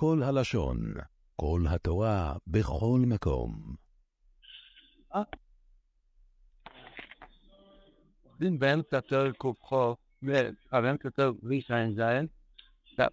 כל 0.00 0.22
הלשון, 0.22 0.94
כל 1.36 1.60
התורה, 1.70 2.36
בכל 2.46 3.00
מקום. 3.06 3.76
דין 8.38 8.58
באמצע 8.58 9.00
פרק 9.00 9.36
ק"ח, 9.36 9.72
באמצע 10.72 11.10
פרק 11.10 11.36
רע"ז, 11.70 12.00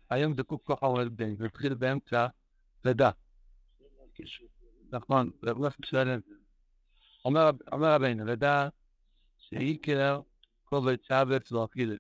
היום 0.10 0.36
זה 0.36 0.44
ק"ח 0.44 0.84
עו"ד, 0.84 1.22
זה 1.38 1.46
התחיל 1.46 1.74
באמצע 1.74 2.28
לידה. 2.86 3.12
נכון, 4.92 5.32
ממש 5.44 5.74
בסדר. 5.80 6.20
אומר 7.26 7.52
רבינו, 7.72 8.26
לידה 8.26 8.70
שעיקר 9.38 10.22
כובד 10.64 10.98
שבת 11.04 11.52
לא 11.52 11.66
אכילה. 11.66 11.96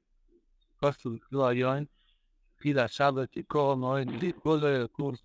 כוסו 2.73 2.73
לא 2.73 2.81
היום, 2.81 2.85
אכילה 2.85 2.87
שבת 2.87 3.37
יקור 3.37 3.75
מאוד, 3.75 4.07
כל 4.43 4.59
לא 4.61 4.83
יקורס. 4.83 5.23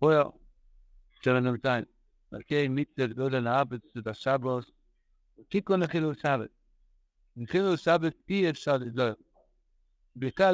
בואו, 0.00 0.32
שבע 1.22 1.40
נמתיים. 1.40 1.84
מלכי 2.32 2.68
מצווה 2.68 3.06
גדולה 3.06 3.52
האבץ 3.52 3.96
את 3.98 4.06
השבוס, 4.06 4.70
תיקון 5.48 5.82
לחילול 5.82 6.14
שבת. 6.14 6.50
לחילול 7.36 7.76
שבת 7.76 8.14
אי 8.28 8.50
אפשר 8.50 8.76
לדבר. 8.76 9.12
בעיקר 10.16 10.50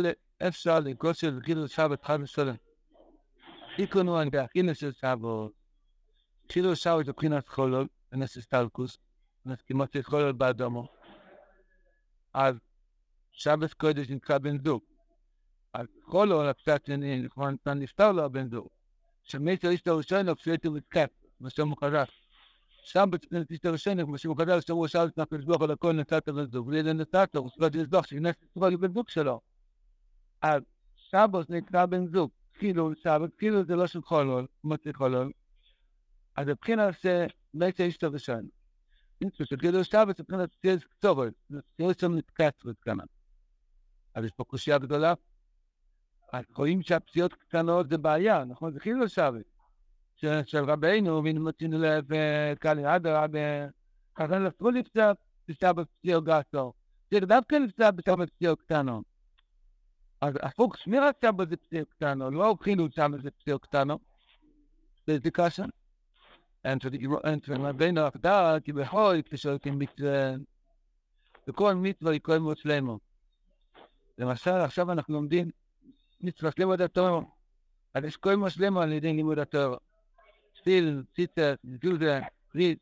אפשר 0.49 0.81
לגושר 0.81 1.31
לחילול 1.31 1.67
שבת 1.67 2.05
חד 2.05 2.19
ושלם. 2.23 2.55
תיקון 3.77 4.09
הוא 4.09 4.25
בהכינה 4.33 4.75
של 4.75 4.93
שבת. 4.93 5.51
חילול 6.53 6.75
שבת 6.75 7.05
זה 7.05 7.13
מבחינת 7.13 7.49
חולול, 7.49 7.89
בנס 8.13 8.39
סטלקוס, 8.39 8.99
בנס 9.45 9.63
כמעט 9.63 9.93
של 9.93 10.03
חולול 10.03 10.33
באדומו. 10.33 10.89
אז 12.35 12.70
שבת 13.41 13.75
קודש 13.75 14.11
נקרא 14.11 14.39
בן 14.39 14.59
זוג. 14.65 14.83
אז 15.73 15.87
חולול, 16.05 16.47
הפשט 16.47 16.87
שני, 16.87 17.23
נכון, 17.23 17.57
נפטר 17.77 18.13
לו 18.13 18.25
הבן 18.25 18.51
זוג. 18.51 18.69
שמית 19.23 19.65
האיש 19.65 19.81
הראשון, 19.87 20.29
הפשט 20.29 20.67
הוא 20.67 20.77
מתקף. 20.77 21.09
מה 21.41 21.51
שאמרו 21.51 21.77
חז"ל. 21.77 22.05
שם 22.69 23.09
בתפילת 23.11 23.65
הראשון, 23.65 24.05
כמו 24.05 24.19
שהוא 24.19 24.37
חז"ל, 24.37 24.61
שאמרו 24.61 24.89
שאל 24.89 25.07
את 25.07 25.19
הקדוש 25.19 25.61
על 25.61 25.71
הכל 25.71 25.93
נתת 25.93 26.29
לזוג, 26.29 26.69
ולי 26.69 26.93
נתת 26.93 27.35
לו, 27.35 27.41
הוא 27.41 27.69
לזבוח, 27.75 28.07
שנס 28.07 28.35
ישראל 28.57 28.77
בן 28.77 28.93
זוג 28.95 29.09
שלו. 29.09 29.41
אז 30.43 30.63
שבת 30.95 31.51
נקרא 31.51 31.87
בן 31.87 32.07
זוג, 32.07 32.31
כאילו 32.55 32.95
שבת, 32.95 33.31
כאילו 33.39 33.65
זה 33.65 33.77
לא 33.77 33.87
של 33.87 34.03
חולול, 34.03 34.47
מוציא 34.65 34.93
חולול. 34.93 35.33
אז 36.37 36.49
מבחינת 36.49 36.95
זה, 37.03 37.27
בית 37.55 37.81
האיש 37.81 37.99
הראשון. 38.03 38.49
שכאילו 39.43 39.85
שבת 39.85 40.17
זה 40.17 40.23
מבחינת 40.23 40.51
ציוס 40.63 40.85
קצורת, 40.85 41.33
ציוס 41.77 42.01
שם 42.01 42.15
נתקצרת 42.15 42.77
כמה. 42.81 43.03
אז 44.15 44.25
יש 44.25 44.31
פה 44.33 44.45
קושייה 44.45 44.79
גדולה. 44.79 45.15
רואים 46.57 46.83
שהפציעות 46.83 47.35
קטנות 47.35 47.89
זה 47.89 47.99
בעיה, 47.99 48.45
נכון? 48.45 48.73
זה 48.73 48.81
כאילו 48.81 49.09
שבת. 49.09 49.45
של 50.17 50.65
רבנו, 50.65 51.25
והנה 51.25 51.41
מוצאים 51.41 51.73
לב 51.73 52.05
קלי 52.59 52.97
אדרבה, 52.97 53.67
חזן 54.19 54.47
אסרו 54.47 54.71
לפצוע 54.71 55.13
פציעה 55.47 55.73
בפציעות 55.73 56.25
גסו. 56.25 56.73
זה 57.11 57.21
דווקא 57.21 57.57
לפצוע 57.57 57.93
פציעה 57.93 58.17
בפציעות 58.17 58.61
קטנות. 58.61 59.05
אז 60.21 60.35
הפוך, 60.43 60.79
שמירת 60.79 61.15
שבת 61.25 61.49
זה 61.49 61.57
פציעות 61.57 61.89
קטנות, 61.89 62.33
לא 62.33 62.57
חילול 62.63 62.91
שבת 62.91 63.23
זה 63.23 63.31
פציעות 63.31 63.63
קטנות. 63.63 64.01
זה 65.07 65.31
קשה. 65.33 65.65
רבנו 67.65 68.01
עבדה 68.01 68.57
כבכל 68.65 69.17
כשהולכים 69.31 69.79
מצווה, 69.79 70.33
וכל 71.49 71.75
מצווה 71.75 72.13
היא 72.13 72.21
כל. 72.23 73.10
למשל, 74.21 74.51
עכשיו 74.51 74.93
אנחנו 74.93 75.15
לומדים 75.15 75.51
מצווה 76.21 76.53
שלמה 76.53 76.75
התורה. 76.85 77.21
אז 77.95 78.05
יש 78.05 78.17
כל 78.17 78.37
מאוד 78.37 78.51
שלמה 78.51 78.83
על 78.83 78.93
ידי 78.93 79.13
לימוד 79.13 79.39
התורה. 79.39 79.77
תפיל, 80.55 81.03
ציטה, 81.17 81.55
ג'ודה, 81.81 82.21
ריץ, 82.55 82.79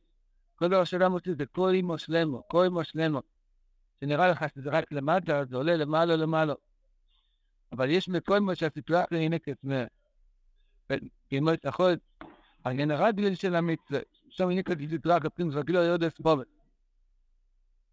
כל 0.56 0.68
דבר 0.68 0.84
שאדם 0.84 1.12
עושה 1.12 1.34
זה 1.38 1.46
כל 1.46 1.74
אימו 1.74 1.98
שלמו, 1.98 2.42
כל 2.48 2.64
אימו 2.64 2.84
שלמו. 2.84 3.22
שנראה 4.00 4.28
לך 4.28 4.44
שזה 4.54 4.70
רק 4.70 4.92
למטה, 4.92 5.44
זה 5.44 5.56
עולה 5.56 5.76
למעלה 5.76 6.16
למעלה. 6.16 6.54
אבל 7.72 7.90
יש 7.90 8.08
מכל 8.08 8.34
אימו 8.34 8.56
שהסיטואציה 8.56 9.18
היא 9.18 9.30
נקט 9.30 9.58
מה... 9.62 9.84
כמו 11.30 11.50
העניין 12.64 12.90
הרגיל 12.90 13.34
של 13.34 13.54
המצווה, 13.54 14.00
שם 14.28 14.50
נקט 14.50 14.78
סיטואציה 14.90 15.30
כפים 15.30 15.50
זרקילו 15.50 15.80
יודס 15.82 16.18
בובט. 16.20 16.46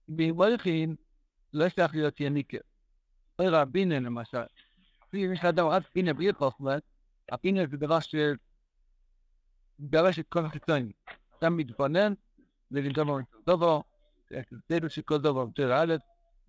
במולכין 0.10 0.96
לא 1.54 1.70
צריך 1.70 1.96
להיות 1.96 2.20
יניקר. 2.20 2.58
רק 5.70 5.88
פינה 5.94 6.14
בלי 6.14 6.34
חוכמה, 6.34 6.76
הפינה 7.32 7.62
זה 7.72 7.78
דבר 7.78 8.00
של 8.00 8.34
דרש 9.80 10.20
את 10.20 10.26
כל 10.30 10.46
החיצונים. 10.46 10.92
אתה 11.40 11.50
מתבונן, 11.50 12.14
ולדבר 12.72 13.18
דבר, 13.48 13.80
תדעו 14.68 14.90
שכל 14.90 15.18
דבר 15.18 15.40
יותר 15.40 15.74
א', 15.74 15.96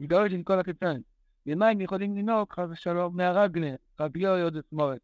מתדרש 0.01 0.33
עם 0.33 0.43
כל 0.43 0.61
החיצונים. 0.61 1.03
ומה 1.47 1.69
הם 1.69 1.81
יכולים 1.81 2.17
לנהוג, 2.17 2.53
חס 2.53 2.67
ושלום, 2.71 3.17
מהרגלה, 3.17 3.75
רביו 4.01 4.43
עוד 4.43 4.57
אתמורת. 4.57 5.01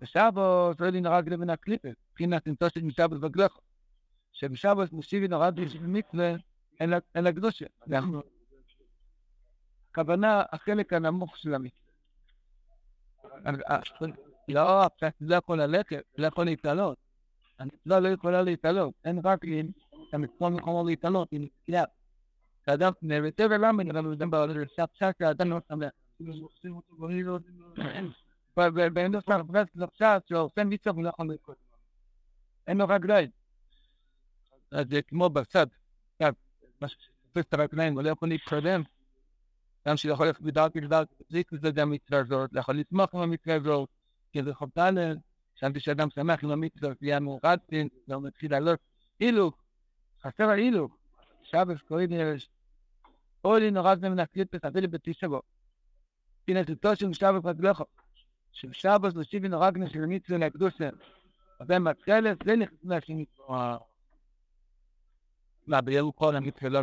בשבוס 0.00 0.80
לא 0.80 0.88
לין 0.88 1.06
הרגלה 1.06 1.36
מן 1.36 1.50
הקליפת, 1.50 1.94
מבחינת 2.10 2.46
נמצא 2.46 2.68
של 2.68 2.82
משבוס 2.82 3.18
בגלך. 3.18 3.52
שבשבוס 4.32 4.92
מושיבין 4.92 5.32
הרגלה 5.32 5.68
של 5.68 5.86
מצווה, 5.86 6.32
אין 7.14 7.24
לה 7.24 7.32
קדושה. 7.32 7.66
הכוונה, 9.90 10.42
החלק 10.52 10.92
הנמוך 10.92 11.36
של 11.36 11.54
המצווה. 11.54 11.90
לא, 14.48 14.84
הפשט 14.84 15.14
לא 15.20 15.34
יכול 15.36 15.62
ללכת, 15.62 16.02
לא 16.18 16.26
יכול 16.26 16.44
להתעלות. 16.44 16.98
המצווה 17.58 18.00
לא 18.00 18.08
יכולה 18.08 18.42
להתעלות, 18.42 18.94
אין 19.04 19.20
רק 19.24 19.44
אם 19.44 19.66
המצווה 20.12 20.50
יכולה 20.58 20.82
להתעלות, 20.82 21.28
היא 21.30 21.40
נתקלה. 21.40 21.84
כאדם 22.62 22.92
נראה 23.02 23.30
ולמה 23.38 23.82
נראה 23.82 24.00
אדם 24.12 24.30
בעולם, 24.30 24.54
שעכשיו 24.76 25.10
שהאדם 25.18 25.50
לא 25.50 25.58
שמח. 25.68 25.90
ואין 28.94 29.12
לו 29.12 29.20
שם 29.20 29.40
פרס 29.52 29.68
לחשב 29.74 30.18
שעושה 30.28 30.64
מצווה 30.64 30.94
הוא 30.94 31.04
לא 31.04 31.08
יכול 31.08 31.32
לקרות. 31.32 31.56
אין 32.66 32.78
לו 32.78 32.88
רגליים. 32.88 33.30
אז 34.72 34.86
זה 34.90 35.02
כמו 35.02 35.28
בצד, 35.28 35.66
מה 36.80 36.88
שתופס 36.88 37.44
את 37.48 37.54
הרגליים, 37.54 37.94
הוא 37.94 38.02
לא 38.02 38.10
יכול 38.10 38.28
להתקדם. 38.28 38.82
גם 39.88 39.96
שיכול 39.96 40.26
ללכת 40.26 40.40
בדרך 40.40 40.72
בדרך, 40.74 41.06
זה 41.62 41.70
גם 41.70 41.90
מצווה 41.90 42.20
הזאת, 42.20 42.50
יכול 42.54 42.76
לתמוך 42.76 43.14
עם 43.14 43.20
המצווה 43.20 43.56
הזאת, 43.56 43.88
כי 44.32 44.42
זה 44.42 44.54
חוטא 44.54 44.90
להם. 44.90 45.16
חשבתי 45.56 45.80
שאדם 45.80 46.10
שמח 46.10 46.44
עם 46.44 46.50
המצווה, 46.50 46.92
יהיה 47.00 47.20
מאוחד, 47.20 47.58
והוא 48.08 48.22
מתחיל 48.22 48.50
לעלות 48.50 48.78
הילוך, 49.20 49.54
חסר 50.22 50.48
ההילוך, 50.48 50.96
שבס 51.42 51.82
קוראים 51.88 52.10
יש, 52.12 52.48
אולי 53.44 53.70
נורא 53.70 53.94
זה 53.94 54.08
מנקליט 54.08 54.56
פסבילי 54.56 54.86
בתשבו. 54.86 55.40
הנה 56.48 56.64
תותו 56.64 56.96
של 56.96 57.12
שבס 57.12 57.44
רגלךו, 57.44 57.84
של 58.52 58.72
שבס 58.72 59.14
לשיבי 59.14 59.48
נורא 59.48 59.70
גנה 59.70 59.90
של 59.90 60.06
מצווה 60.06 60.38
להקדושה, 60.38 60.90
אבל 61.60 61.78
מתחלת 61.78 62.38
זה 62.44 62.56
נכנס 62.56 62.78
להשני. 62.84 63.24
מה, 65.66 65.80
ביום 65.80 66.12
כל 66.12 66.36
המצווה 66.36 66.70
לא 66.70 66.82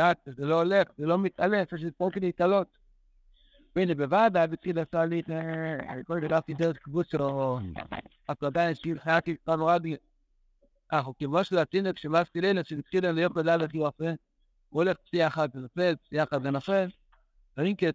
נכנס. 0.00 0.36
זה 0.36 0.46
לא 0.46 0.62
הולך, 0.62 0.88
זה 0.98 1.06
לא 1.06 1.18
מתעלף, 1.18 1.72
יש 1.72 1.84
פה 1.96 2.08
כדי 2.12 2.26
להתעלות. 2.26 2.78
והנה 3.76 3.94
בוועדה 3.94 4.46
בתחיל 4.46 4.78
עשה 4.78 5.04
לי 5.04 5.20
את 5.20 6.06
כל 6.06 6.20
גדלתי 6.20 6.54
דרך 6.54 6.78
קבוצו, 6.78 7.58
הקלדה 8.28 8.74
שיר 8.74 8.98
חייתי 8.98 9.36
כבר 9.44 9.74
רבי. 9.74 9.96
אנחנו 10.92 11.14
כמו 11.18 11.44
של 11.44 11.58
התינוק 11.58 11.98
שמאסתי 11.98 12.40
לילה 12.40 12.64
שהתחילה 12.64 13.12
להיות 13.12 13.32
בלילה 13.32 13.68
כי 13.68 13.78
הוא 13.78 13.88
יפה, 13.88 14.04
הוא 14.68 14.82
הולך 14.82 14.96
פציעה 14.96 15.28
אחת 15.28 15.56
ונופל, 15.56 15.94
פציעה 15.96 16.24
אחת 16.24 16.40
ונופל, 16.42 16.88
רינקט, 17.58 17.94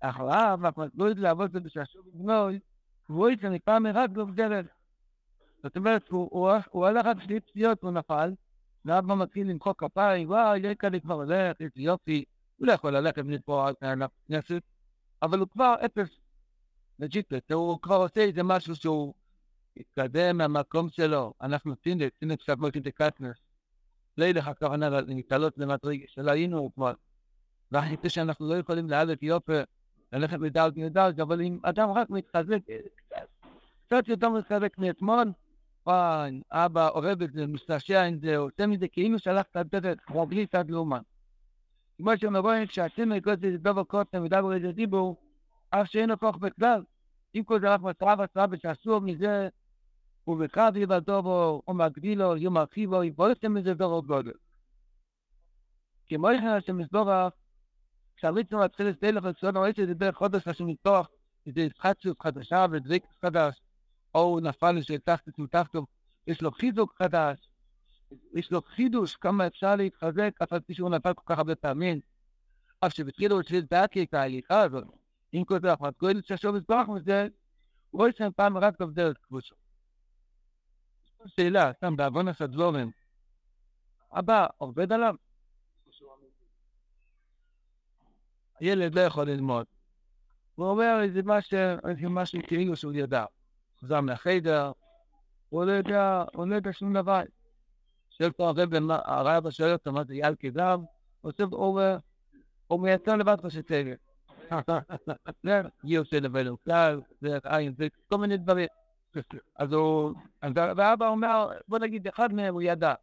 אחריו, 0.00 0.58
אנחנו 0.64 0.84
לא 0.94 1.04
יודעים 1.04 1.24
לעבוד 1.24 1.52
בזה 1.52 1.68
שהשוק 1.68 2.06
בנוי, 2.14 2.58
והוא 3.08 3.28
מפעם 3.50 3.86
אחד 3.86 4.16
לא 4.16 4.24
בדרך. 4.24 4.66
זאת 5.62 5.76
אומרת, 5.76 6.08
הוא 6.70 6.86
הלך 6.86 7.06
רק 7.06 7.22
שתי 7.22 7.40
פציעות 7.40 7.84
והוא 7.84 7.94
נפל, 7.94 8.32
ואז 8.86 9.04
הוא 9.08 9.18
מתחיל 9.18 9.50
למחוא 9.50 9.72
כפיים, 9.78 10.28
וואי, 10.28 10.58
יש 10.58 10.76
כאלה 10.78 11.00
כבר 11.00 11.14
הולך, 11.14 11.56
איזה 11.60 11.72
יופי, 11.76 12.24
הוא 12.56 12.66
לא 12.66 12.72
יכול 12.72 12.96
ללכת 12.96 13.18
מפה 13.24 13.68
על 13.68 14.02
הכנסת. 14.02 14.62
אבל 15.22 15.38
הוא 15.38 15.48
כבר 15.48 15.74
אפס 15.84 16.08
לג'יפט, 16.98 17.52
הוא 17.52 17.78
כבר 17.82 17.96
עושה 17.96 18.20
איזה 18.20 18.42
משהו 18.42 18.76
שהוא 18.76 19.14
התקדם 19.76 20.38
מהמקום 20.38 20.88
שלו. 20.90 21.34
אנחנו 21.42 21.74
טינדק, 21.74 22.12
טינדק 22.18 22.40
שבוע 22.40 22.70
טינדק 22.70 23.02
קטנרס. 23.02 23.36
לילה 24.18 24.40
הכוונה 24.40 25.00
להתעלות 25.00 25.58
למדרגה 25.58 26.04
שלא 26.08 26.30
היינו 26.30 26.70
כבר. 26.74 26.92
חושב 27.96 28.08
שאנחנו 28.08 28.48
לא 28.48 28.54
יכולים 28.54 28.90
לעלות 28.90 29.22
יופי, 29.22 29.52
ללכת 30.12 30.38
מדלת 30.38 30.76
מדלת, 30.76 31.20
אבל 31.20 31.40
אם 31.40 31.58
אדם 31.62 31.90
רק 31.90 32.10
מתחזק 32.10 32.58
קצת 33.86 34.08
יותר 34.08 34.28
מתחזק 34.28 34.78
מאתמול, 34.78 35.32
וואי, 35.86 36.40
אבא 36.50 36.88
אוהב 36.88 37.22
את 37.22 37.32
זה, 37.32 37.46
משתעשע 37.46 38.02
עם 38.02 38.18
זה, 38.18 38.36
עושה 38.36 38.66
מזה 38.66 38.88
כאילו 38.88 39.18
שהלכת 39.18 39.56
דרך 39.56 39.98
רגלית 40.10 40.54
עד 40.54 40.70
לאומן. 40.70 41.00
כמו 41.96 42.10
שאתם 42.16 42.36
רואים 42.36 42.66
שהשם 42.66 43.12
יקוס 43.12 43.32
את 43.34 43.62
דבר 43.62 43.84
קוטם 43.84 44.24
ודבר 44.24 44.52
איזה 44.52 44.72
דיבור, 44.72 45.16
אף 45.70 45.88
שאין 45.88 46.10
הכוח 46.10 46.36
בכלל. 46.36 46.82
אם 47.34 47.44
כל 47.44 47.60
זה 47.60 47.74
רק 47.74 47.80
מטרה 47.80 48.14
וצרה 48.24 48.46
שאסור 48.62 49.00
מזה, 49.00 49.48
ובקרב 50.26 50.76
יבדובו, 50.76 51.62
או 51.68 51.74
מגדילו, 51.74 52.36
יום 52.36 52.54
מרחיבו, 52.54 53.04
יבואתם 53.04 53.54
מזה 53.54 53.74
דור 53.74 54.06
גודל. 54.06 54.32
כמו 56.06 56.30
איך 56.30 56.44
השם 56.44 56.80
יסבורך, 56.80 57.32
כשהריצנו 58.16 58.58
להתחיל 58.58 58.86
לסתלך 58.86 59.24
לצלון 59.24 59.56
רואה 59.56 59.70
שזה 59.76 59.94
דרך 59.94 60.16
חודש 60.16 60.48
השם 60.48 60.68
יתפוח, 60.68 61.08
איזה 61.46 61.60
התחדשות 61.60 62.22
חדשה 62.22 62.66
ודביק 62.70 63.04
חדש, 63.22 63.60
או 64.16 64.22
הוא 64.22 64.40
נפל 64.40 64.72
לשתחת 64.72 65.38
מתחתו, 65.38 65.86
יש 66.26 66.42
לו 66.42 66.50
חיזוק 66.50 66.94
חדש, 67.02 67.48
יש 68.34 68.52
לו 68.52 68.62
חידוש 68.62 69.16
כמה 69.16 69.46
אפשר 69.46 69.76
להתחזק, 69.76 70.30
אף 70.42 70.52
על 70.52 70.60
פי 70.60 70.74
שהוא 70.74 70.90
נפל 70.90 71.14
כל 71.14 71.22
כך 71.26 71.38
הרבה 71.38 71.54
פעמים. 71.54 72.00
אף 72.80 72.94
שבתחילו 72.94 73.42
של 73.42 73.60
דעתי 73.70 74.02
את 74.02 74.14
ההליכה 74.14 74.62
הזאת, 74.62 74.84
עם 75.32 75.44
כל 75.44 75.60
זה, 75.60 75.74
אחמד 75.74 75.92
כהן 75.98 76.20
ששוב 76.22 76.56
יסברך 76.56 76.88
מזה, 76.88 77.28
הוא 77.90 78.00
רואה 78.00 78.12
שם 78.12 78.28
פעם 78.36 78.58
רק 78.58 78.80
בדרך 78.80 79.16
כבושו. 79.22 79.54
שאלה, 81.26 81.72
סתם 81.72 81.96
בעוון 81.96 82.28
הסדבורים, 82.28 82.90
אבא 84.12 84.46
עובד 84.58 84.92
עליו? 84.92 85.14
הילד 88.60 88.94
לא 88.94 89.00
יכול 89.00 89.30
ללמוד. 89.30 89.66
הוא 90.54 90.66
אומר 90.66 91.00
איזה 91.02 92.08
משהו 92.08 92.40
כאילו 92.46 92.76
שהוא 92.76 92.92
ידע. 92.92 93.24
חזר 93.86 94.00
מהחדר, 94.00 94.72
הוא 95.48 95.64
לא 95.64 95.72
יודע, 95.72 96.24
הוא 96.34 96.46
לא 96.46 96.54
יודע 96.54 96.72
שום 96.72 96.94
דבר. 96.94 97.20
שואל 98.10 98.30
פה 98.30 98.48
הרב, 98.48 98.74
הרב 98.90 99.50
שואל 99.50 99.72
אותו 99.72 99.92
מה 99.92 100.04
זה 100.04 100.14
יעל 100.14 100.34
כדם, 100.38 100.84
הוא 102.66 102.80
מייצר 102.80 103.16
לבד 103.16 103.36
חשצגל. 103.46 103.94
היא 105.82 105.98
עושה 106.00 106.20
לבד 106.20 106.44
כלל, 106.64 107.00
זה 107.20 107.38
עין, 107.44 107.74
זה 107.78 107.86
כל 108.08 108.18
מיני 108.18 108.36
דברים. 108.36 108.68
אז 109.56 109.72
הוא, 109.72 110.14
ואבא 110.54 111.08
אומר, 111.08 111.48
בוא 111.68 111.78
נגיד, 111.78 112.08
אחד 112.08 112.32
מהם 112.32 112.54
הוא 112.54 112.62
ידע. 112.62 112.94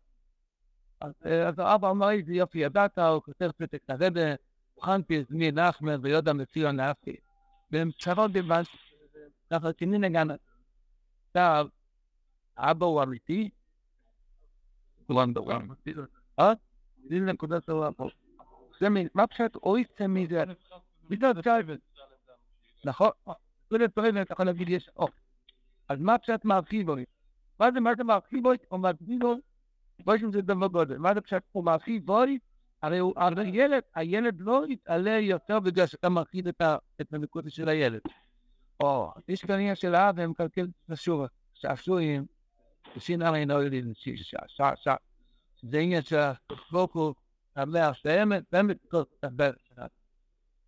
אז 1.01 1.59
האבא 1.59 1.89
אומר, 1.89 2.09
איזה 2.09 2.33
יופי 2.33 2.59
ידעת, 2.59 2.97
הוא 2.97 3.21
כותב 3.21 3.51
פתק 3.57 3.81
לרבה, 3.89 4.21
הכנתי 4.77 5.21
את 5.21 5.31
מי 5.31 5.51
נחמן 5.51 5.99
ויודה 6.01 6.33
מציון 6.33 6.79
נפי. 6.79 7.15
והם 7.71 7.89
שרות 7.97 8.31
בבנס, 8.31 8.67
ככה 9.53 9.73
תנין 9.73 10.03
הגנת. 10.03 10.39
עכשיו, 11.35 11.67
האבא 12.57 12.85
הוא 12.85 13.03
אמיתי, 13.03 13.49
אה? 16.39 16.53
זה 17.09 17.19
נקודת 17.19 17.65
פה. 17.97 18.07
זה 18.79 18.87
מה 19.13 19.27
פשוט 19.27 19.55
אויסטה 19.55 20.07
מזה? 20.07 20.43
בגלל 21.09 21.41
צייבת. 21.41 21.79
נכון? 22.85 23.09
זה 23.69 23.77
לפעמים 23.77 24.21
אתה 24.21 24.33
יכול 24.33 24.45
להגיד 24.45 24.69
יש 24.69 24.89
אוף. 24.97 25.11
אז 25.89 25.99
מה 25.99 26.17
פשוט 26.17 26.45
מרחיב 26.45 26.85
בוי? 26.85 27.05
מה 27.59 27.71
זה, 27.71 27.79
מה 27.79 27.95
זה 27.97 28.03
מרחיב 28.03 28.43
בוי? 28.43 28.57
או 28.71 28.77
מרחיב 28.77 29.19
בוי? 29.19 29.39
בואי 29.99 30.19
שזה 30.19 30.41
דבר 30.41 30.67
גודל. 30.67 30.97
מה 30.97 31.13
זה 31.13 31.21
פשוט 31.21 31.43
הוא 31.51 31.63
מרחיב 31.63 32.05
בוי? 32.05 32.39
הרי 32.81 32.99
הוא, 32.99 33.13
הרי 33.15 33.49
ילד, 33.53 33.83
הילד 33.95 34.41
לא 34.41 34.63
יתעלה 34.69 35.19
יותר 35.19 35.59
בגלל 35.59 35.87
שאתה 35.87 36.09
מרחיב 36.09 36.47
את 37.01 37.13
הנקודה 37.13 37.49
של 37.49 37.69
הילד. 37.69 38.01
או, 38.79 39.11
יש 39.27 39.45
כאן 39.45 39.55
עניין 39.55 39.75
של 39.75 39.95
האב 39.95 40.15
והם 40.17 40.29
מקלקל 40.29 40.67
את 40.85 40.91
השורה. 40.91 41.27
שעשועים 41.53 42.25
ושינאה 42.97 43.35
אינו 43.35 43.61
יודעים 43.61 43.91
שעשה. 43.95 44.95
זה 45.61 45.79
עניין 45.79 46.01
שהפוקו, 46.01 47.13
המאה 47.55 47.91
באמת, 48.05 48.43
באמת. 48.51 48.77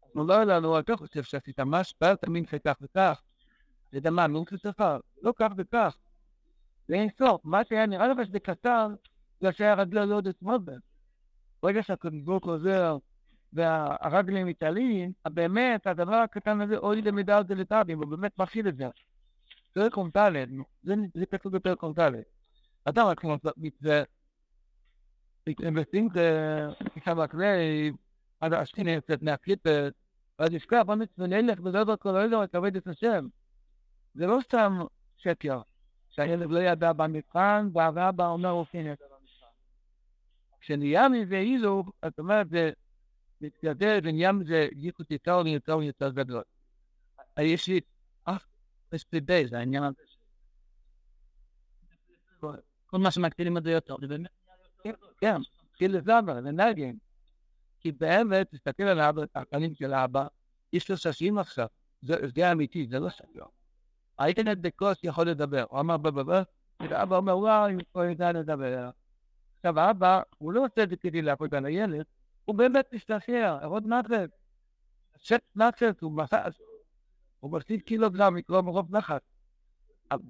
אנחנו 0.05 0.27
לא 0.27 0.33
ידענו, 0.33 0.79
אתה 0.79 0.97
חושב 0.97 1.23
שעשית 1.23 1.59
ממש 1.59 1.93
פעל 1.93 2.15
תמיד 2.15 2.47
שכך 2.49 2.75
וכך. 2.81 3.21
זה 3.91 3.99
דמה, 3.99 4.27
נו 4.27 4.45
כשכר, 4.45 4.99
לא 5.21 5.33
כך 5.35 5.51
וכך. 5.57 5.97
ואין 6.89 7.09
סוף, 7.17 7.41
מה 7.43 7.61
שהיה 7.69 7.85
נראה 7.85 8.07
לך 8.07 8.17
שזה 8.27 8.39
קטן, 8.39 8.93
זה 9.41 9.51
שהיה 9.51 9.73
רגלו 9.73 10.05
לא 10.05 10.15
עוד 10.15 10.27
אתמול 10.27 10.57
בהם. 10.57 10.79
ברגע 11.63 11.83
שהקדוש 11.83 12.43
עוזר 12.43 12.97
והרגלים 13.53 14.47
מתעלים, 14.47 15.11
באמת 15.25 15.87
הדבר 15.87 16.15
הקטן 16.15 16.61
הזה 16.61 16.77
אוי 16.77 17.01
למידה 17.01 17.37
עוד 17.37 17.51
לטאבים, 17.51 18.03
הוא 18.03 18.07
באמת 18.07 18.39
מכיל 18.39 18.67
את 18.67 18.77
זה. 18.77 18.85
פרק 19.73 19.97
ד', 20.17 20.45
זה 21.13 21.25
כתוב 21.31 21.55
בפרק 21.55 21.83
ד'. 21.99 22.11
אדם 22.85 23.05
רק 23.05 23.21
מצווה, 23.57 24.03
בשמחה, 25.49 26.19
כמה 27.03 27.27
כלי, 27.27 27.91
עד 28.41 28.53
השכינה 28.53 28.91
יוצאת 28.91 29.21
מהקליפת, 29.21 29.93
ואז 30.39 30.53
ישכח 30.53 30.81
במצווה 30.87 31.27
נלך 31.27 31.59
וזבר 31.63 31.97
כל 31.97 32.15
העולם 32.15 32.39
ותעבד 32.39 32.75
את 32.75 32.87
השם. 32.87 33.27
זה 34.13 34.27
לא 34.27 34.39
סתם 34.43 34.79
שקר, 35.17 35.61
שהילד 36.09 36.49
לא 36.51 36.59
ידע 36.59 36.93
במבחן, 36.93 37.69
והאבא 37.73 38.27
אומר 38.27 38.51
אופן 38.51 38.91
את 38.93 39.01
המבחן. 39.01 39.45
כשנהיה 40.59 41.09
מזה 41.09 41.37
אילו, 41.37 41.83
זאת 42.05 42.19
אומרת, 42.19 42.47
זה 43.39 43.47
מתגדל 43.47 43.99
ונהיה 44.03 44.31
מזה 44.31 44.67
ייחוד 44.75 45.05
יותר 45.09 45.41
ויותר 45.45 45.77
ויותר 45.77 46.11
גדול. 46.11 46.43
יש 47.39 47.67
לי 47.67 47.79
אף 48.23 48.45
מספיק 48.93 49.23
זה 49.49 49.59
העניין 49.59 49.83
הזה. 49.83 50.01
כל 52.85 52.97
מה 52.97 53.11
שמקטינים 53.11 53.57
את 53.57 53.63
זה 53.63 53.71
יותר, 53.71 53.95
זה 54.01 54.07
באמת 54.07 54.29
כן, 55.17 55.35
התחיל 55.69 55.97
לזמר, 55.97 56.33
לנגן. 56.33 56.95
כי 57.79 57.91
באמת, 57.91 58.49
תסתכל 58.51 58.83
על 58.83 58.99
הפנים 59.35 59.75
של 59.75 59.93
האבא, 59.93 60.27
יש 60.73 60.89
לו 60.89 60.97
ששים 60.97 61.37
עכשיו, 61.37 61.67
זה 62.01 62.51
אמיתי, 62.51 62.87
זה 62.89 62.99
לא 62.99 63.09
שקר. 63.09 63.45
האינטרנט 64.19 64.57
בקוס 64.61 64.97
יכול 65.03 65.29
לדבר, 65.29 65.65
הוא 65.69 65.79
אמר 65.79 65.97
בבבה, 65.97 66.43
ואבא 66.79 67.17
אומר, 67.17 67.37
וואי, 67.37 67.75
הוא 67.91 68.03
יודע 68.03 68.31
לדבר. 68.31 68.89
עכשיו, 69.57 69.79
האבא, 69.79 70.21
הוא 70.37 70.53
לא 70.53 70.65
עושה 70.65 70.83
את 70.83 70.89
זה 70.89 70.95
כדי 70.95 71.21
לעבוד 71.21 71.55
על 71.55 71.65
הילד, 71.65 72.05
הוא 72.45 72.55
באמת 72.55 72.93
משתחרר, 72.93 73.65
עוד 73.65 73.87
נחת. 73.87 74.29
שט 75.17 75.41
נחת, 75.55 76.01
הוא 76.01 76.11
מסע, 76.11 76.47
הוא 77.39 77.51
מפסיד 77.51 77.81
קילוגרם 77.81 78.37
לקרוא 78.37 78.61
מרוב 78.61 78.95
נחת. 78.95 79.21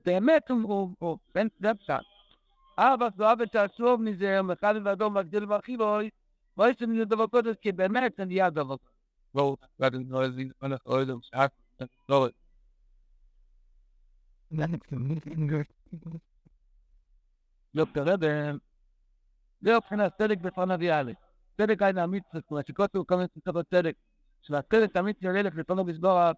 באמת 0.05 0.49
הוא 0.49 1.17
בן 1.35 1.47
דפקה. 1.61 1.97
אבא 2.77 3.07
זוהב 3.17 3.41
את 3.41 3.55
העצוב 3.55 4.01
מזה, 4.01 4.41
מחד 4.41 4.73
ועדו 4.85 5.09
מגדיל 5.09 5.51
ואחילוי, 5.51 6.09
לא 6.57 6.69
יש 6.69 6.81
לי 6.81 7.05
דבר 7.05 7.27
קודש, 7.27 7.55
כי 7.61 7.71
באמת 7.71 8.13
זה 8.17 8.25
נהיה 8.25 8.49
דבר 8.49 8.77
קודש. 8.77 8.95
בואו, 9.33 9.57
ואתם 9.79 10.01
נועזים, 10.01 10.51
אנחנו 10.63 10.91
אוהדים, 10.91 11.19
שעה, 11.21 11.45
לא 12.09 12.27
לא 17.73 17.85
כרגע, 17.93 18.27
זה 19.61 19.77
מבחינת 19.77 20.13
צדק 20.17 20.37
בפניו 20.37 20.83
יעלה. 20.83 21.13
צדק 21.57 21.79
זאת 22.33 22.51
אומרת 22.51 22.67
שכותבו 22.67 23.07
כל 23.07 23.15
מיני 23.15 23.27
ספרות 23.39 23.65
צדק, 23.69 23.95
שהצדק 24.41 24.95
המצווה 24.97 25.39
ילך 25.39 25.55
לפניו 25.55 25.83
מזבורה 25.83 26.31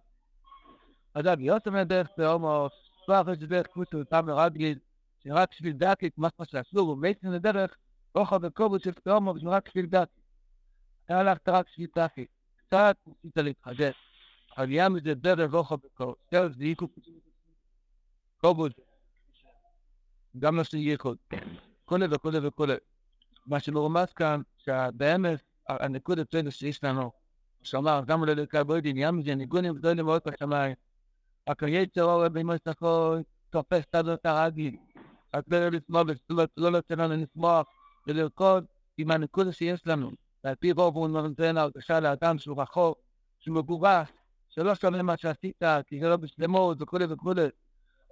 אדם 1.14 1.40
יוצא 1.40 1.70
מהדרך 1.70 2.08
בהומו, 2.18 2.68
ספח 3.04 3.22
יש 3.32 3.38
דרך 3.38 3.66
קבוצה 3.66 3.96
אותם 3.96 4.30
רגליל, 4.30 4.78
שרק 5.24 5.50
בשביל 5.50 5.72
דקי, 5.72 6.10
כמו 6.10 6.28
שאסור, 6.44 6.88
ומייסן 6.88 7.32
לדרך, 7.32 7.76
אוכל 8.14 8.38
בקובוס 8.38 8.82
של 8.84 8.90
בהומו, 9.06 9.34
ורק 9.42 9.68
בשביל 9.68 9.86
דקי. 9.86 10.20
היה 11.08 11.18
הלכת 11.18 11.48
רק 11.48 11.66
בשביל 11.70 11.88
דקי. 11.96 12.26
קצת 12.56 12.96
ניסית 13.06 13.36
להתחדש. 13.36 13.94
העלייה 14.56 14.88
מזה 14.88 15.14
דרך 15.14 15.54
אוכל 15.54 15.76
בקובוס. 15.76 16.16
דרך 16.32 16.52
זה 16.56 16.64
יקו 16.64 16.88
קובוס. 18.38 18.72
גם 20.38 20.56
לא 20.56 20.64
שיהיה 20.64 20.90
ייחוד. 20.90 21.16
כולי 21.84 22.06
וכולי 22.10 22.38
וכולי. 22.38 22.74
מה 23.48 23.60
שמרומז 23.60 24.12
כאן, 24.12 24.40
שהבאמת, 24.58 25.42
הנקוד 25.68 26.18
אצלנו 26.18 26.50
שיש 26.50 26.84
לנו, 26.84 27.10
שאמר, 27.62 28.02
גם 28.06 28.24
ללקה 28.24 28.64
בוידין, 28.64 28.96
ים 28.96 29.22
זה 29.22 29.34
ניגונים 29.34 29.74
גדולים 29.74 30.04
מאוד 30.04 30.22
בשמיים. 30.26 30.74
הקריאטור 31.46 32.12
אוהב 32.12 32.38
במועצת 32.38 32.68
החול, 32.68 33.22
תופס 33.50 33.84
את 33.94 34.26
הרגיל. 34.26 34.76
רק 35.34 35.44
לא 35.48 35.68
לשמוח, 35.68 36.06
לא 36.56 36.72
לתת 36.72 36.90
לנו 36.90 37.14
לשמוח 37.16 37.66
ולרקוד 38.06 38.64
עם 38.98 39.10
הנקודה 39.10 39.52
שיש 39.52 39.86
לנו. 39.86 40.10
ועל 40.44 40.54
פי 40.54 40.72
רוב 40.72 40.96
הוא 40.96 41.08
נותן 41.08 41.56
הרגשה 41.56 42.00
לאדם 42.00 42.38
שהוא 42.38 42.62
רחוק, 42.62 42.98
שהוא 43.40 43.56
מגורש, 43.56 44.08
שלא 44.48 44.74
שומע 44.74 45.02
מה 45.02 45.16
שעשית, 45.16 45.62
כי 45.86 46.00
זה 46.00 46.08
לא 46.08 46.16
בשלמות 46.16 46.82
וכולי 46.82 47.04
וכולי. 47.04 47.46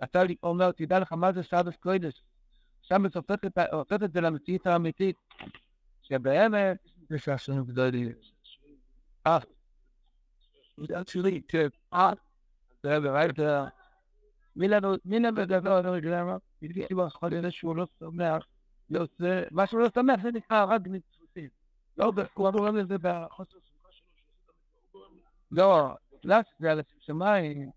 אתה 0.02 0.23
אומר, 0.43 0.73
תדע 0.73 0.99
לך 0.99 1.12
מה 1.12 1.33
זה 1.33 1.43
סבס 1.43 1.76
קודש. 1.76 2.23
שם 2.88 3.02
הופך 3.73 4.02
את 4.05 4.12
זה 4.12 4.21
למציאות 4.21 4.66
האמיתית, 4.66 5.16
שבאמת 6.02 6.78
יש 7.11 7.25
שעשועים 7.25 7.64
גדולים. 7.64 8.12
אה, 9.26 9.38
זה 10.76 11.00
actually, 11.00 11.57
אה, 11.95 12.12
weiter. 12.85 13.71
Milano, 14.59 14.97
Milano 15.07 15.45
גדול 15.47 15.88
לגמרי, 15.97 16.35
בדיוק 16.62 16.90
יכול 16.90 17.31
להיות 17.31 17.52
שהוא 17.52 17.76
לא 17.76 17.87
שמח, 17.99 18.47
מה 19.50 19.66
שהוא 19.66 19.81
לא 19.81 19.88
שמח 19.95 20.23
זה 20.23 20.31
נקרא 20.31 20.64
רק 20.64 20.81
מצפוסים. 20.87 21.49
לא, 21.99 22.12
הוא 22.35 22.49
אמר 22.49 22.71
לזה 22.71 22.99
בחוסר 22.99 23.59
שמחה 23.69 23.88
שלו. 23.90 25.00
לא, 25.50 25.95
לא, 26.25 26.37
זה 26.59 26.73
על 26.73 26.81
השמיים. 27.00 27.71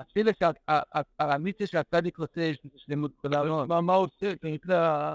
אפילו 0.00 0.30
שהאמיתיה 0.38 1.66
שהצדיק 1.66 2.16
רוצה 2.16 2.50
שלמות 2.76 3.12
גדולה 3.18 3.64
מה 3.66 3.94
הוא 3.94 4.06
עושה? 4.06 4.32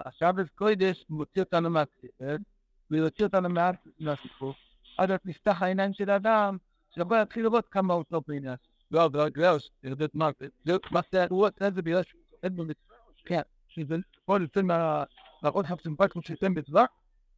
השבת 0.05 0.49
קודש 0.55 1.05
מוציא 1.09 1.41
אותנו 1.41 1.69
מהכסף, 1.69 2.07
ויוציא 2.91 3.25
אותנו 3.25 3.49
מהסיפור. 3.99 4.53
עד 4.97 5.11
אז 5.11 5.19
נפתח 5.25 5.61
העיניים 5.61 5.93
של 5.93 6.09
האדם, 6.09 6.57
שיכול 6.93 7.17
להתחיל 7.17 7.43
לראות 7.43 7.67
כמה 7.71 7.93
הוא 7.93 8.03
טוב 8.03 8.23
בעניין. 8.27 8.55
לא, 8.91 9.09
לא, 9.13 9.25
לא, 9.35 9.57
ירדת 9.83 10.15
מה, 10.15 10.29
מה 10.91 11.01
זה, 11.11 11.25
הוא 11.29 11.47
עושה 11.47 11.67
את 11.67 11.75
זה 11.75 11.81
בגלל 11.81 12.03
שהוא 12.03 12.21
עושה 12.31 12.49
במצווה, 12.49 12.95
כן, 13.25 13.41
שזה 13.67 13.95
יכול 14.21 14.43
לצאת 14.43 14.63
מהראות 14.63 15.65
כמו 16.11 16.21
שיוצא 16.21 16.47
במצווה, 16.47 16.85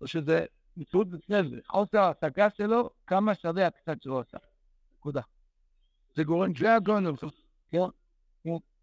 או 0.02 0.08
שזה 0.08 0.46
מציאות 0.78 1.10
בפני 1.10 1.50
זה, 1.50 1.58
חוסר 1.68 2.00
ההשגה 2.00 2.48
שלו, 2.58 2.90
כמה 3.08 3.36
שווה 3.36 3.68
הקצת 3.68 4.02
שלו 4.02 4.18
עושה. 4.18 4.38
נקודה. 4.98 5.22
זה 6.18 6.24
גורם, 6.24 6.56
זה 6.56 6.76
הגורם, 6.76 7.06
כן, 7.70 7.78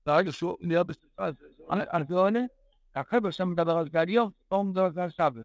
ברגע 0.07 0.33
שהוא 0.33 0.57
נהיה 0.61 0.83
בשפה, 0.83 1.27
אז 1.91 2.09
זה 2.09 2.15
עונה, 2.15 2.41
החבר'ה 2.95 3.33
שם 3.33 3.51
מדבר 3.51 3.77
על 3.77 3.89
גליון, 3.89 4.31
פה 4.49 4.65
מדבר 4.67 5.03
על 5.03 5.11
שבת. 5.11 5.45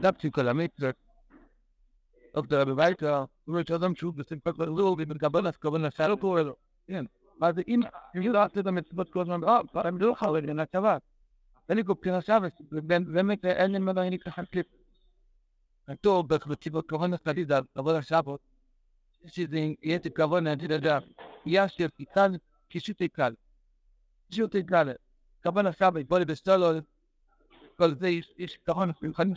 זה 0.00 0.08
הפסיכולמית, 0.08 0.70
זה 0.78 0.90
דוקטור 2.34 2.58
רבי 2.58 2.72
וייטר, 2.72 3.16
הוא 3.16 3.26
אומר 3.48 3.62
שאדם 3.68 3.94
שהוא 3.94 4.14
בשמחת 4.14 4.54
גדול 4.54 4.94
ומקבל 4.98 5.46
הסכוון 5.46 5.82
לסל 5.82 6.16
קורא 6.16 6.42
לו. 6.42 6.56
כן. 6.86 7.04
אז 7.42 7.54
אם 7.68 7.80
יהיו 8.14 8.32
לעשות 8.32 8.58
את 8.58 8.66
המצוות 8.66 9.12
כל 9.12 9.20
הזמן, 9.20 9.44
אה, 9.44 9.60
כבר 9.70 9.86
הם 9.86 9.98
לא 9.98 10.14
חרדים 10.18 10.56
לצבא. 10.56 10.98
אין 11.68 11.76
לי 11.76 11.84
כל 11.84 11.94
בחינה 12.00 12.20
שבת, 12.20 12.52
באמת 13.12 13.44
אין 13.44 13.72
לי 13.72 13.78
ממנו 13.78 14.02
אין 14.02 14.18
ככה 14.18 14.44
קליפ. 14.44 14.66
כתוב 15.86 16.28
בציבות 16.28 16.88
כהן 16.88 17.16
חדיד 17.24 17.52
על 17.52 17.64
עבוד 17.74 17.94
השבת, 17.94 18.40
שזה 19.26 19.58
יהיה 19.82 19.98
תכוון 19.98 20.44
להגיד 20.44 20.72
אדם, 20.72 21.00
יש 21.46 21.82
כאן 22.14 22.32
קישוט 22.68 23.02
קל. 23.12 23.34
קישוט 24.30 24.56
קל. 24.56 24.92
כוון 25.42 25.66
השבת, 25.66 26.06
בוא 26.06 26.18
לבסטולו, 26.18 26.66
כל 27.76 27.94
זה 27.94 28.08
יש 28.38 28.58
כהן 28.66 28.90
מיוחדים. 29.02 29.34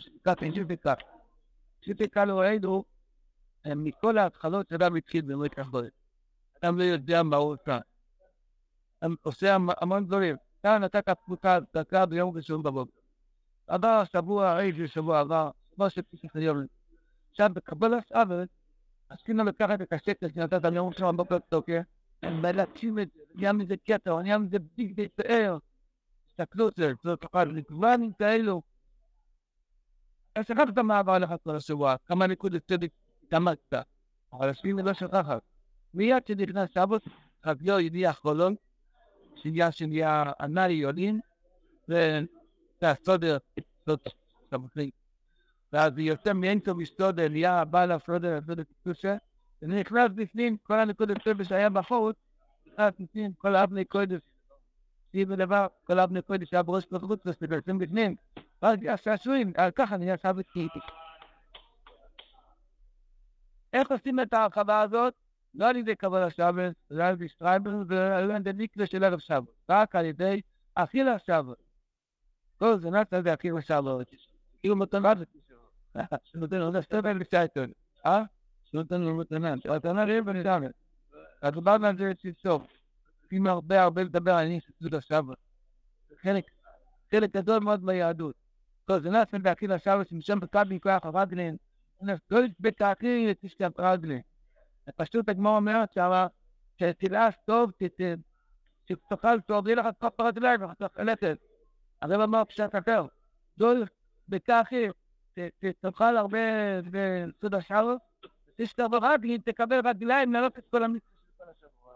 קישוט 1.80 2.02
קל 2.02 2.30
הוא 2.30 2.40
ראינו 2.40 2.84
מכל 3.66 4.18
ההתחלות 4.18 4.68
שאדם 4.68 4.96
התחיל 4.96 5.24
ולא 5.32 5.44
התחבר. 5.44 5.82
אדם 6.60 6.78
לא 6.78 6.84
יודע 6.84 7.22
מה 7.22 7.36
הוא 7.36 7.52
עושה. 7.52 7.78
עושה 9.22 9.56
המון 9.80 10.06
דברים. 10.06 10.36
כאן 10.62 10.84
נתת 10.84 11.08
פקודה 11.08 11.58
דקה 11.74 12.06
ביום 12.06 12.36
ראשון 12.36 12.62
בבוקר. 12.62 12.90
עבר 13.66 13.88
השבוע, 13.88 14.60
איזה 14.60 14.88
שבוע 14.88 15.20
עבר, 15.20 15.50
שבוע 15.74 15.90
של 15.90 16.02
פסק 16.02 16.36
היום. 16.36 16.66
עכשיו 17.30 17.50
בקבלת 17.54 18.12
אבד, 18.12 18.46
עשינו 19.10 19.44
לקחת 19.44 19.80
את 19.82 19.92
השקל 19.92 20.28
שנתת 20.34 20.62
ביום 20.62 20.88
ראשון 20.88 21.16
בבוקר 21.16 21.38
תוקף, 21.38 21.82
ולהקים 22.42 22.98
את 22.98 23.08
זה, 23.14 23.20
נהיה 23.34 23.52
מזה 23.52 23.74
קטע, 23.76 24.22
נהיה 24.22 24.38
מזה 24.38 24.58
בלתי 24.58 25.08
פאר. 25.08 25.58
תסתכלו 26.26 26.64
על 26.64 26.70
זה, 26.76 26.92
זה 27.04 27.10
ככה, 27.20 27.44
לגוונים 27.44 28.12
כאלו. 28.12 28.62
אז 30.34 30.46
שכחת 30.46 30.78
מה 30.78 30.98
עבר 30.98 31.18
לך 31.18 31.34
כל 31.44 31.56
השבוע, 31.56 31.96
כמה 32.06 32.26
נקודות 32.26 32.62
צדק 32.68 32.90
התאמצת, 33.22 33.86
אבל 34.32 34.48
השביעי 34.48 34.74
לא 34.74 34.94
שכחת. 34.94 35.42
מיד 35.94 36.26
שנכנס 36.26 36.70
שבת, 36.70 37.02
רגלו 37.46 37.78
הניח 37.78 38.18
חולון, 38.18 38.54
שנהיה 39.34 39.72
שנהיה 39.72 40.32
ענאי 40.40 40.72
יולין, 40.72 41.20
והסודר, 42.82 43.38
סמכי. 44.50 44.90
ואז 45.72 45.98
יוצא 45.98 46.32
מאינסוף 46.32 46.76
מסודר, 46.76 47.28
נהיה 47.28 47.64
בעל 47.64 47.92
הסודר, 47.92 48.36
הסודר 48.36 48.62
קדושה, 48.82 49.16
ונכנס 49.62 50.10
בפנים, 50.14 50.56
כל 50.62 50.78
הנקודות 50.78 51.18
סבל 51.24 51.44
שהיה 51.44 51.70
בחוץ, 51.70 52.16
נכנס 52.66 52.94
בפנים, 53.00 53.32
כל 53.38 53.56
אבני 53.56 53.84
קודש, 53.84 54.20
סביב 55.10 55.32
הדבר, 55.32 55.66
כל 55.84 56.00
אבני 56.00 56.22
קודש 56.22 56.50
שהיה 56.50 56.62
בראש 56.62 56.86
בחוץ, 56.90 57.20
וסתם 57.26 57.78
בפנים, 57.78 58.16
ואז 58.62 58.78
השעשועים, 58.88 59.52
ככה 59.74 59.96
נהיה 59.96 60.16
שבת 60.18 60.46
קהיתי. 60.46 60.78
איך 63.72 63.90
עושים 63.90 64.20
את 64.20 64.32
ההרחבה 64.32 64.80
הזאת? 64.80 65.14
לא 65.54 65.68
על 65.68 65.76
ידי 65.76 65.96
קבלה 65.96 66.30
שבת, 66.30 66.74
לא 66.90 67.04
על 67.04 67.12
ידי 67.12 67.28
שטרייבר, 67.28 67.70
ולא 67.88 68.34
על 68.34 68.46
ידי 68.46 68.64
מקווה 68.64 68.86
של 68.86 69.04
ערב 69.04 69.18
שבת, 69.18 69.48
רק 69.70 69.96
על 69.96 70.04
ידי 70.04 70.40
אכילה 70.74 71.18
שבת. 71.18 71.56
כל 72.58 72.78
זה 72.78 72.90
נעשה 72.90 73.22
זה 73.22 73.34
אכילה 73.34 73.62
שבת. 73.62 74.06
כאילו 74.60 74.76
מתנה 74.76 75.14
זה 75.14 75.24
שנותן 76.24 76.56
לנו 76.56 76.82
סבל 76.82 77.20
לשייטון. 77.20 77.70
אה? 78.06 78.22
שנותן 78.64 79.00
לנו 79.00 79.16
מתנה. 79.16 79.54
מתנה 79.54 80.04
רב 80.04 80.26
ונשאר. 80.26 80.58
אז 81.42 81.54
דיברנו 81.54 81.86
על 81.86 81.96
זה 81.96 82.12
סוף. 82.42 82.62
צריכים 83.20 83.46
הרבה 83.46 83.82
הרבה 83.82 84.02
לדבר 84.02 84.34
על 84.34 84.48
של 84.82 84.96
השבת. 84.96 85.36
חלק, 86.22 86.44
חלק 87.10 87.36
גדול 87.36 87.58
מאוד 87.58 87.86
ביהדות. 87.86 88.34
כל 88.86 89.00
זה 89.00 89.10
נעשה 89.10 89.38
באכילה 89.38 89.78
שבת, 89.78 90.08
שמשם 90.08 90.40
בקו 90.40 90.60
מכוח 90.68 91.04
הרגלין. 91.04 91.56
לא 92.30 92.40
בתאכיל 92.60 93.30
את 93.30 93.44
אשת 93.44 93.78
הרגלין. 93.78 94.20
פשוט 94.96 95.28
הגמור 95.28 95.56
אומרת 95.56 95.92
שמה, 95.92 96.26
שתלעס 96.78 97.34
טוב, 97.46 97.70
שתאכל 98.88 99.40
טוב, 99.40 99.66
יהיה 99.66 99.76
לך 99.76 99.86
כף 100.00 100.20
רגליים, 100.20 100.62
ואתה 100.62 100.86
חלטת. 100.96 101.38
הרב 102.02 102.20
אמר 102.20 102.44
פשט 102.44 102.74
אחר, 102.74 103.06
דול 103.58 103.86
בככי, 104.28 104.86
תאכל 105.80 106.16
הרבה 106.16 106.38
בסוד 106.90 107.54
השער, 107.54 107.96
תשתבר 108.56 108.98
רגלין, 109.02 109.40
תקבל 109.40 109.88
רגליים, 109.88 110.32
לעלות 110.32 110.58
את 110.58 110.64
כל 110.70 110.84
המצווה 110.84 111.20
של 111.20 111.44
כל 111.44 111.44
השבוע. 111.50 111.92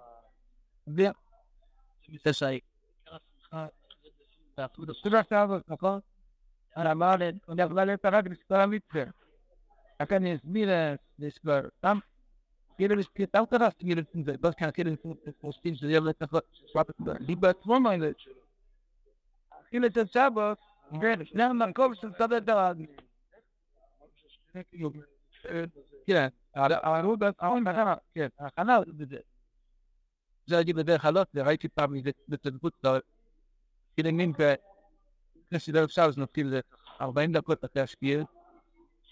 ותשעי. 2.25 2.61
סוד 5.03 5.15
השער, 5.15 5.59
נכון? 5.69 6.01
אמר, 6.79 7.15
אני 7.49 7.63
יכולה 7.63 7.95
את 7.95 8.05
הרגל 8.05 8.35
של 8.35 8.43
כל 8.49 8.61
המצווה. 8.61 9.05
לכן 10.01 10.15
אני 10.15 10.37
אסביר 10.37 10.69
סתם 11.79 11.99
jeder 12.79 12.99
ist 12.99 13.11
was 14.43 14.57
kann 14.57 14.73
jeder 14.77 14.97
verstehen, 15.41 15.77
so 15.77 15.87
jeder 15.87 16.13
das 16.15 16.33
was 16.33 16.43
lieber 17.21 17.59
zwei 17.61 17.79
meine. 17.79 18.15
Viele 19.71 19.91
der 19.91 20.07
Sabbat, 20.07 20.59
wenn 20.91 21.27
nach 21.33 21.53
man 21.53 21.73
kommt 21.73 21.99
zum 21.99 22.13
Sabbat 22.15 22.49
da. 22.49 22.75
כן, 28.15 28.29
חנה 28.57 28.79
בזה. 28.81 29.19
זה 30.47 30.57
הייתי 30.57 30.73
בדרך 30.73 31.03
חלות, 31.03 31.29
וראיתי 31.35 31.69
פעם 31.69 31.95
איזה 31.95 32.11
בתרבות, 32.29 32.85
כאילו 33.95 34.13
מין 34.13 34.33
לפני 35.37 35.59
שדרך 35.59 35.85
עכשיו, 35.85 36.09
אז 36.09 36.19
נותנים 36.19 36.47
לזה 36.47 36.61
40 37.01 37.33
דקות 37.33 37.65
אחרי 37.65 37.83
השקיעה. 37.83 38.25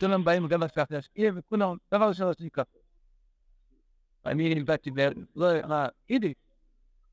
כולם 0.00 0.24
באים 0.24 0.48
גם 0.48 0.62
אחרי 0.62 0.98
השקיעה, 0.98 1.32
וכולם, 1.36 1.76
דבר 1.94 2.08
ראשון 2.08 2.26
עושים 2.26 2.48
ככה. 2.48 2.70
אני 4.26 4.54
נלבדתי 4.54 4.90
ולא, 5.36 5.46
אידי, 6.10 6.34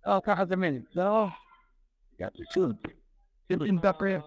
לא, 0.06 0.22
ככה 0.24 0.46
זה 0.46 0.56
מיני, 0.56 0.80
לא, 0.96 1.28
שוב, 2.54 2.72
צריכים 3.48 3.78
לדבר, 3.78 4.20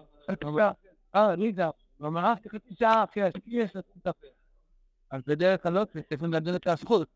אה, 1.15 1.35
ליזה, 1.35 1.63
ומרחתי 1.99 2.49
חצי 2.49 2.75
שעה 2.75 3.03
אחרי 3.03 3.23
השקיע 3.23 3.65
לדבר. 3.75 4.27
אז 5.11 5.21
בדרך 5.27 5.63
כלל 5.63 5.85
צריכים 6.09 6.33
לדעת 6.33 6.55
את 6.55 6.67
הזכות, 6.67 7.07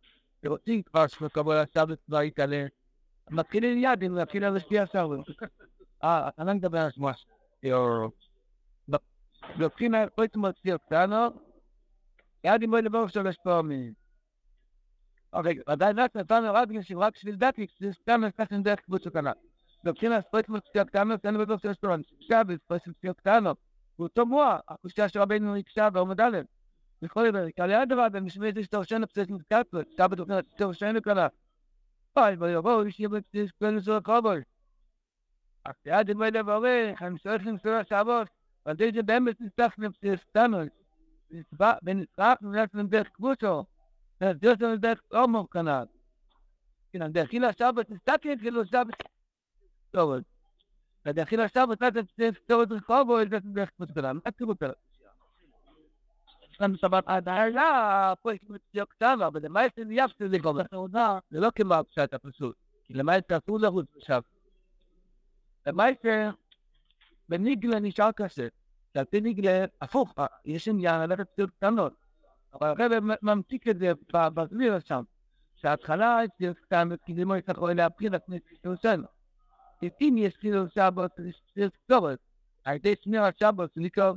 ורוצים 0.43 0.84
כבר 0.84 1.07
שמקבל 1.07 1.57
השבת 1.57 1.98
כבר 2.05 2.22
יתעלה, 2.22 2.65
מתחילים 3.29 3.77
יד 3.77 4.03
אם 4.03 4.15
להתחיל 4.15 4.43
על 4.43 4.57
השקיע 4.57 4.84
השבת. 4.84 5.19
אה, 6.03 6.27
אתה 6.27 6.43
לא 6.43 6.53
מדבר 6.53 6.79
על 6.79 6.91
שמו, 6.91 7.10
לוקחים 9.55 9.93
פריט 10.15 10.36
מוציא 10.36 10.77
קטנות, 10.77 11.34
יד 12.43 12.63
אם 12.63 12.69
בואי 12.69 12.81
לדבר 12.81 13.07
שלוש 13.07 13.36
פעמים. 13.43 13.93
אוקיי, 15.34 15.57
ודאי 15.69 15.93
רק 15.93 16.15
נתנו 16.15 16.53
רק 16.53 16.67
בגלל 16.67 16.81
שרק 16.81 17.13
בשביל 17.13 17.36
דתי, 17.36 17.67
זה 17.79 17.93
סתם 17.93 18.24
לקח 18.24 18.46
עם 18.51 18.63
דרך 18.63 18.79
קבוצה 18.79 19.10
קטנה. 19.10 19.31
לוקחים 19.84 20.12
לעשות 20.12 20.50
מציאות 20.50 20.89
קטנות, 20.89 21.25
אין 21.25 21.38
בטוח 21.38 21.62
שיש 21.62 21.77
לו 21.84 21.96
קשה 22.19 22.43
בספרס 22.43 22.88
מציאות 22.88 23.19
קטנות. 23.19 23.66
הוא 23.98 24.08
אותו 24.08 24.25
מוח, 24.25 24.60
הקושייה 24.68 25.10
של 25.10 25.20
רבינו 25.20 25.56
נקשה 25.56 25.89
בעומד 25.89 26.22
א', 26.22 26.38
וכל 27.01 27.32
זה, 27.32 27.50
כי 27.56 27.62
על 27.62 27.72
יד 27.72 27.89
דבר, 27.89 28.08
ומשמע 28.13 28.50
את 28.50 28.56
לפסס 28.58 29.30
מתקעת 29.30 29.66
לו, 29.74 29.82
שאתה 29.92 30.08
בתוכנית, 30.08 30.62
רושן 30.62 30.96
לקלה. 30.96 31.27
אוי, 32.18 32.36
ויבואו, 32.39 32.88
יש 32.88 33.00
לי 33.00 33.08
בפסס 33.08 33.51
כל 33.60 33.72
נשוא 33.72 33.96
הקובוי. 33.96 34.42
אך 35.63 35.75
יד 35.86 36.12
דמי 36.12 36.32
לבורי, 36.32 36.94
הם 37.00 37.18
שואף 37.18 37.42
למסור 37.46 37.72
השעבות, 37.72 38.27
ועל 38.66 38.75
זה 38.77 39.04
באמת 39.04 39.42
נצטרך 39.42 39.74
לפסס 39.77 40.24
קטנות. 40.24 40.68
ונצטרך 41.84 42.38
למסור 42.42 42.84
דרך 42.84 43.08
קבוצו. 43.10 43.63
Dios 44.20 44.58
nos 44.60 44.80
da 44.80 44.96
como 45.10 45.48
canal. 45.48 45.88
Que 46.92 46.98
não 46.98 47.12
daqui 47.12 47.39
lá 47.39 47.51
estava, 47.51 47.82
está 47.82 48.18
que 48.18 48.36
דחי 51.13 51.41
עכשיו 51.41 51.67
תצטרך 51.75 52.05
לפתור 52.17 52.63
את 52.63 52.71
רחוב 52.71 53.09
או 53.09 53.21
את 53.21 53.29
זה 53.29 53.39
תצטרך 53.39 53.69
לפתור 53.79 53.87
את 53.89 53.93
זה. 53.93 54.13
מה 54.13 54.31
תראו 54.37 54.49
אותה? 54.49 54.69
סתם 56.55 56.75
שבת 56.75 57.03
הדיילה, 57.07 58.13
פה 58.21 58.33
יש 58.33 58.39
מצויות 58.49 58.89
כתב, 58.91 59.17
אבל 59.27 59.39
למעט 59.43 59.71
זה 59.75 59.93
יפסי 59.93 60.29
זה 60.29 60.39
כל 60.39 60.61
הסעודה, 60.61 61.19
זה 61.29 61.39
לא 61.39 61.49
כמו 61.55 61.73
הפשט 61.73 62.13
הפשוט. 62.13 62.55
כי 62.83 62.93
למעט 62.93 63.31
אסור 63.31 63.59
לחוץ 63.59 63.85
עכשיו. 63.97 64.21
למעט 65.65 66.05
בניגלה 67.29 67.79
נשאר 67.79 68.11
קשה. 68.11 68.47
שעל 68.93 69.05
פי 69.05 69.21
ניגלה, 69.21 69.65
הפוך, 69.81 70.13
יש 70.45 70.67
עניין 70.67 71.01
ללכת 71.01 71.29
פסיעות 71.29 71.51
קטנות. 71.51 71.93
אבל 72.53 72.67
הרב 72.67 72.91
ממתיק 73.21 73.67
את 73.67 73.79
זה 73.79 73.91
בסביר 74.13 74.79
שם. 74.79 75.03
שההתחלה 75.55 76.25
אצלי 76.25 76.47
סתם, 76.65 76.89
כי 77.05 77.15
זה 77.15 77.25
לא 77.25 77.35
יכול 77.47 77.73
להפיל 77.73 78.15
לפני 78.15 78.39
שעושה 78.63 78.95
אם 80.01 80.15
יש 80.17 80.38
כאילו 80.38 80.69
שבת, 80.69 81.12
יש 81.55 81.69
כתובת. 81.86 82.19
על 82.63 82.75
ידי 82.75 82.96
שמיר 83.03 83.24
השבת, 83.24 83.69
זה 83.75 83.81
נקרא, 83.81 84.12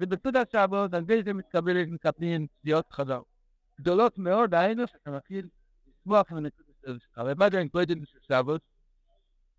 ובצד 0.00 0.36
השבת, 0.36 0.94
על 0.94 1.02
ידי 1.02 1.22
זה 1.24 1.32
מתקבלת 1.32 1.88
מקבלים 1.88 2.46
תביעות 2.60 2.92
חזר. 2.92 3.20
גדולות 3.80 4.18
מאוד, 4.18 4.54
היינו 4.54 4.86
שאתה 4.86 5.10
מתחיל 5.10 5.48
לשמוח 6.00 6.30
מנקודת 6.30 7.00
אבל 7.16 7.34
מה 7.36 7.50
זה 7.50 7.58
אינקודת 7.58 7.88
של 8.04 8.18
שבת? 8.22 8.60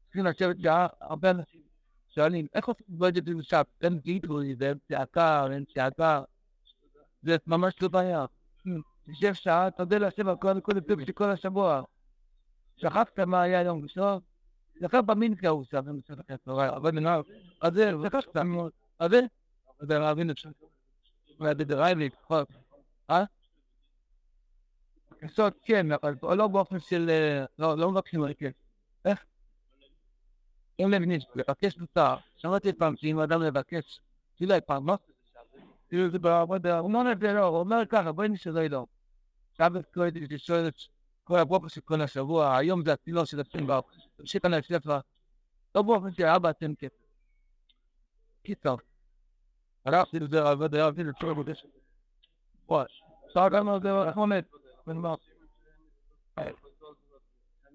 צריכים 0.05 0.25
לשבת 0.25 0.55
שעה, 0.59 0.87
הרבה 1.01 1.29
אנשים 1.29 1.61
שואלים, 2.09 2.47
איך 2.53 2.65
עושים 2.67 2.85
אינקודת 2.89 3.25
של 3.25 3.41
שבת? 3.41 3.67
אין 3.81 3.99
גידול, 3.99 4.43
זה 4.59 4.73
צעקה, 4.87 5.47
אין 5.51 5.65
צעקה. 5.73 6.23
זה 7.23 7.35
ממש 7.47 7.81
לא 7.81 7.87
בעיה. 7.87 8.25
תשב 9.11 9.33
שעה, 9.33 9.71
תודה 9.71 9.97
להשם 9.97 10.27
על 10.27 10.35
כל 10.37 10.49
הנקודת 10.49 10.83
של 11.05 11.11
כל 11.11 11.29
השבוע. 11.29 11.81
שכחת 12.77 13.19
מה 13.19 13.41
היה 13.41 13.59
היום 13.59 13.83
ראשון? 13.83 14.19
זכר 14.79 15.01
במינקה 15.01 15.49
הוא 15.49 15.63
שם 15.63 15.85
במשרד 15.85 16.19
החצורה, 16.19 16.75
אבל 16.77 16.91
נאמר, 16.91 17.21
אז 17.61 17.73
זה, 17.73 17.91
זה 18.01 18.09
ככה, 18.09 18.41
אז 18.99 19.11
זה, 19.11 19.21
זה 19.79 19.99
להבין 19.99 20.29
את 20.29 20.35
זה. 20.43 20.49
והדדריילי, 21.39 22.09
אה? 23.09 23.23
קנסות 25.19 25.53
כן, 25.63 25.91
אבל 25.91 26.15
לא 26.21 26.47
באופן 26.47 26.79
של, 26.79 27.09
לא, 27.59 27.77
לא 27.77 27.91
מבקשים 27.91 28.33
כן. 28.39 28.51
איך? 29.05 29.25
אם 30.79 30.91
מבינים, 30.91 31.19
לבקש 31.35 31.77
מותר, 31.77 32.15
שמעתי 32.35 32.73
פעם 32.73 32.95
שאם 32.97 33.19
אדם 33.19 33.41
מבקש, 33.41 33.99
תראה 34.35 34.61
פעם, 34.61 34.85
מה? 34.85 34.95
כאילו 35.89 36.09
זה 36.09 36.19
בעבודה, 36.19 36.79
הוא 36.79 36.87
אומר 36.87 37.11
את 37.11 37.19
זה 37.19 37.33
לא, 37.33 37.45
הוא 37.45 37.59
אומר 37.59 37.85
ככה, 37.89 38.11
בואי 38.11 38.29
נשאר 38.29 38.67
לו. 38.67 38.87
שבת 39.57 39.93
קודם, 39.93 40.21
לשאול 40.29 40.67
את 40.67 40.73
כל 41.23 41.39
הבוקר 41.39 41.67
של 41.67 41.81
כל 41.81 42.01
השבוע, 42.01 42.57
היום 42.57 42.85
זה 42.85 42.93
התפילות 42.93 43.27
של 43.27 43.39
באופן. 43.65 43.95
תמשיך 44.15 44.45
על 44.45 44.53
הספר, 44.53 44.99
לא 45.75 45.81
באופן 45.81 46.11
שאבא 46.11 46.49
אתם 46.49 46.75
כסף. 46.75 47.03
קיצר. 48.43 48.75
הלכתי 49.85 50.19
לזה, 50.19 50.49
עבד 50.49 50.75
היה 50.75 50.87
אבי 50.87 51.03
לצור 51.03 51.33
בודש. 51.33 51.65
וואי, 52.67 52.85
גם 53.49 53.69
על 53.69 53.81
זה, 53.81 53.89
איך 54.07 54.17
עומד? 54.17 54.43
ונאמר. 54.87 55.15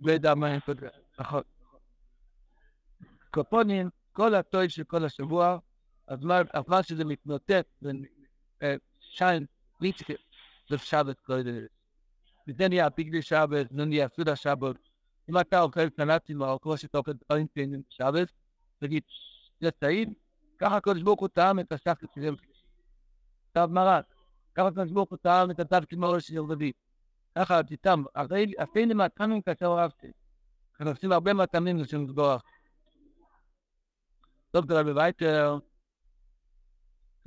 לא 0.00 0.12
יודע 0.12 0.34
מה 0.34 0.46
הם 0.46 0.60
פוגעים. 0.60 0.90
נכון. 1.18 1.42
קופונים, 3.30 3.90
כל 4.12 4.34
הטוי 4.34 4.70
של 4.70 4.84
כל 4.84 5.04
השבוע, 5.04 5.58
הזמן 6.08 6.82
שזה 6.82 7.04
מתנותק, 7.04 7.66
שיין, 9.00 9.46
ליצקי, 9.80 10.14
זה 10.68 10.78
שבת 10.78 11.20
כל 11.20 11.42
זה. 11.42 11.66
וזה 12.48 12.68
נהיה 12.68 12.88
ביגלי 12.88 13.22
שבת, 13.22 13.66
זה 13.70 13.84
נהיה 13.84 14.08
סודה 14.16 14.36
שבת. 14.36 14.76
אם 15.30 15.40
אתה 15.40 15.60
אוכל 15.60 15.90
קנאצים 15.90 16.42
או 16.42 16.60
כמו 16.60 16.78
שאתה 16.78 16.98
אוכל 16.98 17.12
דברים 17.12 17.46
קטנים 17.46 17.82
בשבת, 17.90 18.32
תגיד, 18.78 19.02
זה 19.60 19.70
טעים, 19.70 20.14
ככה 20.58 20.76
הקדוש 20.76 21.02
ברוך 21.02 21.20
הוא 21.20 21.28
טעם 21.28 21.60
את 21.60 21.72
השחק 21.72 22.00
של 22.14 22.22
יום 22.22 22.36
שלישי. 22.36 22.66
טעם 23.52 23.74
מרק, 23.74 24.04
ככה 24.54 24.66
הקדוש 24.66 24.90
ברוך 24.90 25.10
הוא 25.10 25.18
טעם 25.18 25.50
את 25.50 25.60
של 25.90 25.96
מאור 25.96 26.18
של 26.18 26.40
רביעי. 26.40 26.72
ככה 27.38 27.62
תטעם, 27.62 28.04
אפילו 28.62 28.94
מהטעמים 28.94 29.42
כאשר 29.42 29.76
אהבתי. 29.78 30.06
אנחנו 30.80 30.90
עושים 30.90 31.12
הרבה 31.12 31.32
מהטעמים 31.32 31.76
לשם 31.76 32.06
סגוח. 32.06 32.42
טוב, 34.50 34.66
תראה 34.66 34.82
בבייטר, 34.82 35.58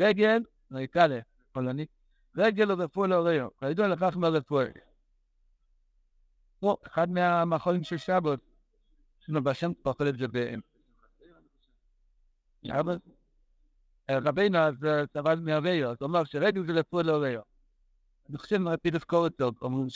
רגל, 0.02 0.44
נקרא 0.72 1.08
לה, 1.08 1.20
פולנית, 1.52 1.90
רגל 2.38 2.72
רפואה 2.72 3.08
לאוריו, 3.08 3.48
כידוע 3.60 3.88
לכך 3.88 4.18
מהרפואה. 4.18 4.66
פה, 6.62 6.76
אחד 6.88 7.10
מהמאכולים 7.10 7.84
של 7.84 7.98
שבת, 7.98 8.40
שלנו 9.20 9.44
בשם 9.44 9.72
אוכל 9.86 10.08
את 10.08 10.18
זה 10.18 10.28
ב... 10.28 10.54
רבינו 14.10 14.58
אז 14.58 14.74
סבל 15.14 15.40
מהוויו, 15.40 15.90
אז 15.90 15.98
הוא 16.00 16.10
אמר 16.10 16.24
שרגל 16.24 16.66
זה 16.66 16.72
רפואה 16.72 17.04
לאוריו. 17.04 17.42
אני 18.30 18.38
חושב 18.38 18.58
מרפי 18.58 18.92
לזכור 18.92 19.28
אותו, 19.28 19.52
אומרים 19.62 19.88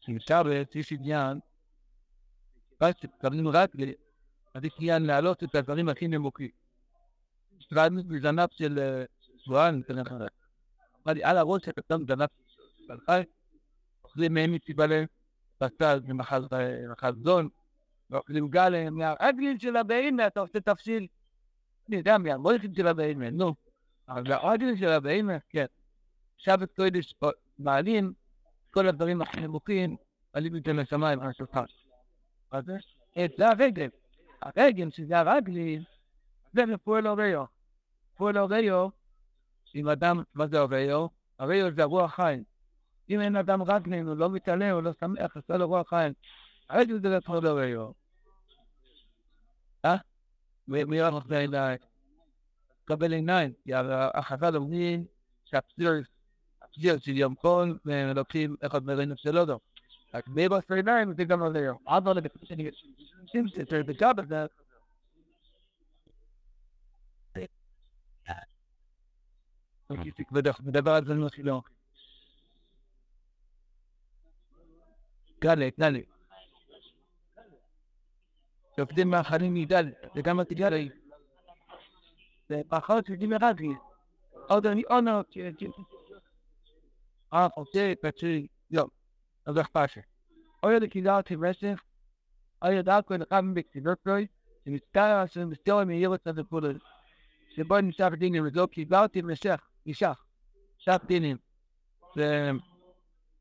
שבשבת 0.00 0.76
יש 0.76 0.92
עניין, 0.92 1.38
קבלנו 3.20 3.50
רק 3.52 3.70
אז 4.54 4.64
יש 4.64 4.72
עניין 4.78 5.02
להעלות 5.02 5.44
את 5.44 5.54
הדברים 5.54 5.88
הכי 5.88 6.08
נמוכים. 6.08 6.48
שטרן 7.58 7.94
מזנב 7.94 8.48
של 8.50 9.02
שבוען, 9.38 9.82
אמר 11.06 11.12
לי, 11.14 11.24
על 11.24 11.38
הראש 11.38 11.68
אתה 11.68 11.80
שם 11.88 12.06
זנב 12.06 12.28
של 12.86 13.00
חי, 13.06 13.22
אוכלים 14.04 14.34
מהם 14.34 14.52
מציבלה, 14.52 15.04
בצד 15.60 16.00
ממחז 16.04 17.14
זון, 17.24 17.48
ואוכלים 18.10 18.48
גלם, 18.48 18.94
מהרגלים 18.94 19.58
של 19.58 19.76
הבהמה 19.76 20.26
אתה 20.26 20.40
עושה 20.40 20.60
תפשיל. 20.60 21.06
אני 21.88 21.96
יודע 21.96 22.18
מהמויכים 22.18 22.74
של 22.74 22.86
הבהמה, 22.86 23.30
נו. 23.30 23.54
אבל 24.08 24.32
הרגלים 24.32 24.76
של 24.76 24.88
הבהמה, 24.88 25.36
כן. 25.48 25.66
שבת 26.36 26.76
קודש 26.76 27.14
מעלים, 27.58 28.12
כל 28.70 28.88
הדברים 28.88 29.22
הכי 29.22 29.40
נמוכים, 29.40 29.96
עלים 30.32 30.56
את 30.56 30.66
לשמיים 30.66 31.20
על 31.20 31.28
השולחן. 31.28 31.64
מה 32.52 32.60
זה? 32.62 32.76
הרגל. 33.38 33.88
הרגל 34.42 34.90
שזה 34.90 35.18
הרגלים, 35.18 35.82
זה 36.52 36.66
מפועל 36.66 37.08
אוריו. 37.08 37.44
פועל 38.16 38.38
אוריו, 38.38 38.88
אם 39.74 39.88
אדם, 39.88 40.22
מה 40.34 40.46
זה 40.46 40.60
אוריו? 40.60 41.06
אוריו 41.40 41.74
זה 41.74 41.82
הרוח 41.82 42.14
חיים. 42.14 42.49
אם 43.10 43.20
אין 43.20 43.36
אדם 43.36 43.62
רגלין, 43.62 44.06
הוא 44.06 44.16
לא 44.16 44.30
מתעלה, 44.30 44.70
הוא 44.70 44.82
לא 44.82 44.90
שמח, 45.00 45.36
עשה 45.36 45.56
לו 45.56 45.68
רוח 45.68 45.88
חיים. 45.88 46.12
הרגל 46.68 47.00
זה 47.02 47.08
לפועל 47.08 47.46
אוריו. 47.46 47.90
אה? 49.84 49.96
מי 50.68 51.00
רק 51.00 51.26
זה 51.28 51.38
עיניים? 51.38 51.78
קבל 52.84 53.12
עיניים, 53.12 53.52
כי 53.64 53.70
החז"ל 54.14 54.56
אומרים 54.56 55.04
שהפסיר, 55.44 55.92
הפסיר 56.62 56.98
של 56.98 57.16
יום 57.16 57.34
קול, 57.34 57.78
ולוקחים 57.84 58.56
אחד 58.66 58.84
מרינו 58.84 59.14
של 59.16 59.38
אודו. 59.38 59.58
רק 60.14 60.28
מי 60.28 60.48
בסר 60.48 60.74
עיניים 60.74 61.14
זה 61.14 61.24
גם. 61.24 61.42
עד 61.86 62.04
לא 62.04 62.14
לבקש 62.14 62.48
שאני 62.48 62.70
שים 63.26 63.48
סתר 63.48 63.82
בגב 63.86 64.14
הזה, 64.20 64.46
מדבר 70.60 70.90
על 70.90 71.04
דברים 71.04 71.28
שלו. 71.28 71.62
גלה, 75.40 75.68
גלה. 75.80 75.98
שופטים 78.76 79.10
מאכלים 79.10 79.54
מדל, 79.54 79.92
וגם 80.16 80.40
התגלה. 80.40 80.82
זה 82.48 82.60
פחות 82.68 83.08
יודעים 83.08 83.32
אחד 83.32 83.60
לי. 83.60 83.74
עוד 84.48 84.66
אני 84.66 84.82
עונו, 84.82 85.20
אה, 87.32 87.48
חוצה, 87.54 87.92
פצעי, 88.02 88.46
לא, 88.70 88.86
אז 89.46 89.58
איך 89.58 89.68
פשע. 89.68 90.00
אוי 90.62 90.74
עוד 90.74 90.84
קידלתי 90.84 91.36
רסף, 91.36 91.80
אוי 92.62 92.76
עוד 92.76 92.88
אלכוהי 92.88 93.18
לחם 93.18 93.54
בקטיברפרוי, 93.54 94.26
שמסתר 94.64 95.26
שמסתר 95.26 95.84
מהירות 95.84 96.28
את 96.28 96.38
הפולד. 96.38 96.78
שבו 97.56 97.80
נשאר 97.80 98.14
דינים, 98.14 98.46
וזו 98.46 98.68
קיבלתי 98.68 99.22
משך. 99.22 99.60
אישך, 99.86 100.24
שעת 100.78 101.04
דינים, 101.04 101.36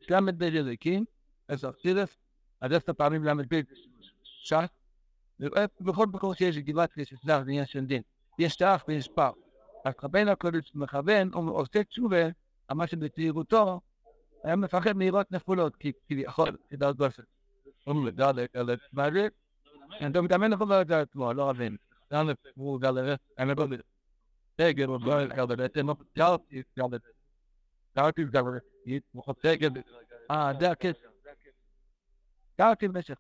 שלמד 0.02 0.40
בית 0.40 0.54
אלוקים, 0.54 1.06
אז 1.50 1.66
ארצידס, 1.66 2.18
עד 2.62 2.74
עשר 2.74 2.94
פעמים 2.94 3.24
למד 3.24 3.50
בית 3.50 3.66
שעת, 4.24 4.72
ובכל 5.40 6.08
מקום 6.08 6.34
שיש 6.36 6.58
גימטריה 6.58 7.06
של 7.06 7.16
סלח 7.16 7.44
זה 7.44 7.50
עניין 7.50 7.66
של 7.66 7.86
דין. 7.86 8.02
יש 8.40 8.56
תאף 8.56 8.84
ויש 8.88 9.08
פער. 9.08 9.32
אז 9.86 9.94
רבנו 10.04 10.32
הקודש 10.32 10.72
מכוון, 10.76 11.34
הוא 11.34 11.52
עושה 11.52 11.84
תשובה, 11.84 12.24
מה 12.72 12.88
שבצעירותו, 12.88 13.82
היה 14.44 14.56
מפחד 14.56 14.94
מהירות 14.94 15.32
נפולות, 15.32 15.76
כי 15.76 15.92
כביכול, 16.08 16.58
גוסס. 16.98 17.20
אומרים 17.88 18.06
לו, 18.06 18.12
דאלק, 18.12 18.54
דאלק, 18.54 18.80
מה 18.94 19.12
זה? 19.12 19.28
אני 20.02 20.20
מתאמן 20.22 20.52
לכל 20.52 20.66
דבר 20.66 20.96
עצמו, 20.96 21.34
לא 21.34 21.50
רבים. 21.50 21.78
הוא 22.56 22.80
דאלק, 22.80 23.20
אני 23.38 23.56
לא 23.58 23.62
יודע. 23.62 23.78
Tegen 24.60 24.90
wat 24.90 25.02
wij 25.02 25.28
hadden 25.36 25.60
het 25.60 25.76
en 25.76 25.90
op 25.90 26.00
het 26.00 26.08
geld 26.14 26.42
is 26.48 26.64
hadden 26.74 27.02
het. 27.04 27.14
Daar 27.94 28.12
is 28.14 28.30
dat 28.32 28.62
niet 28.84 29.04
nog 29.12 29.34
tegen. 29.40 29.84
Ah, 30.28 30.60
daar 30.60 30.76
is. 30.78 31.09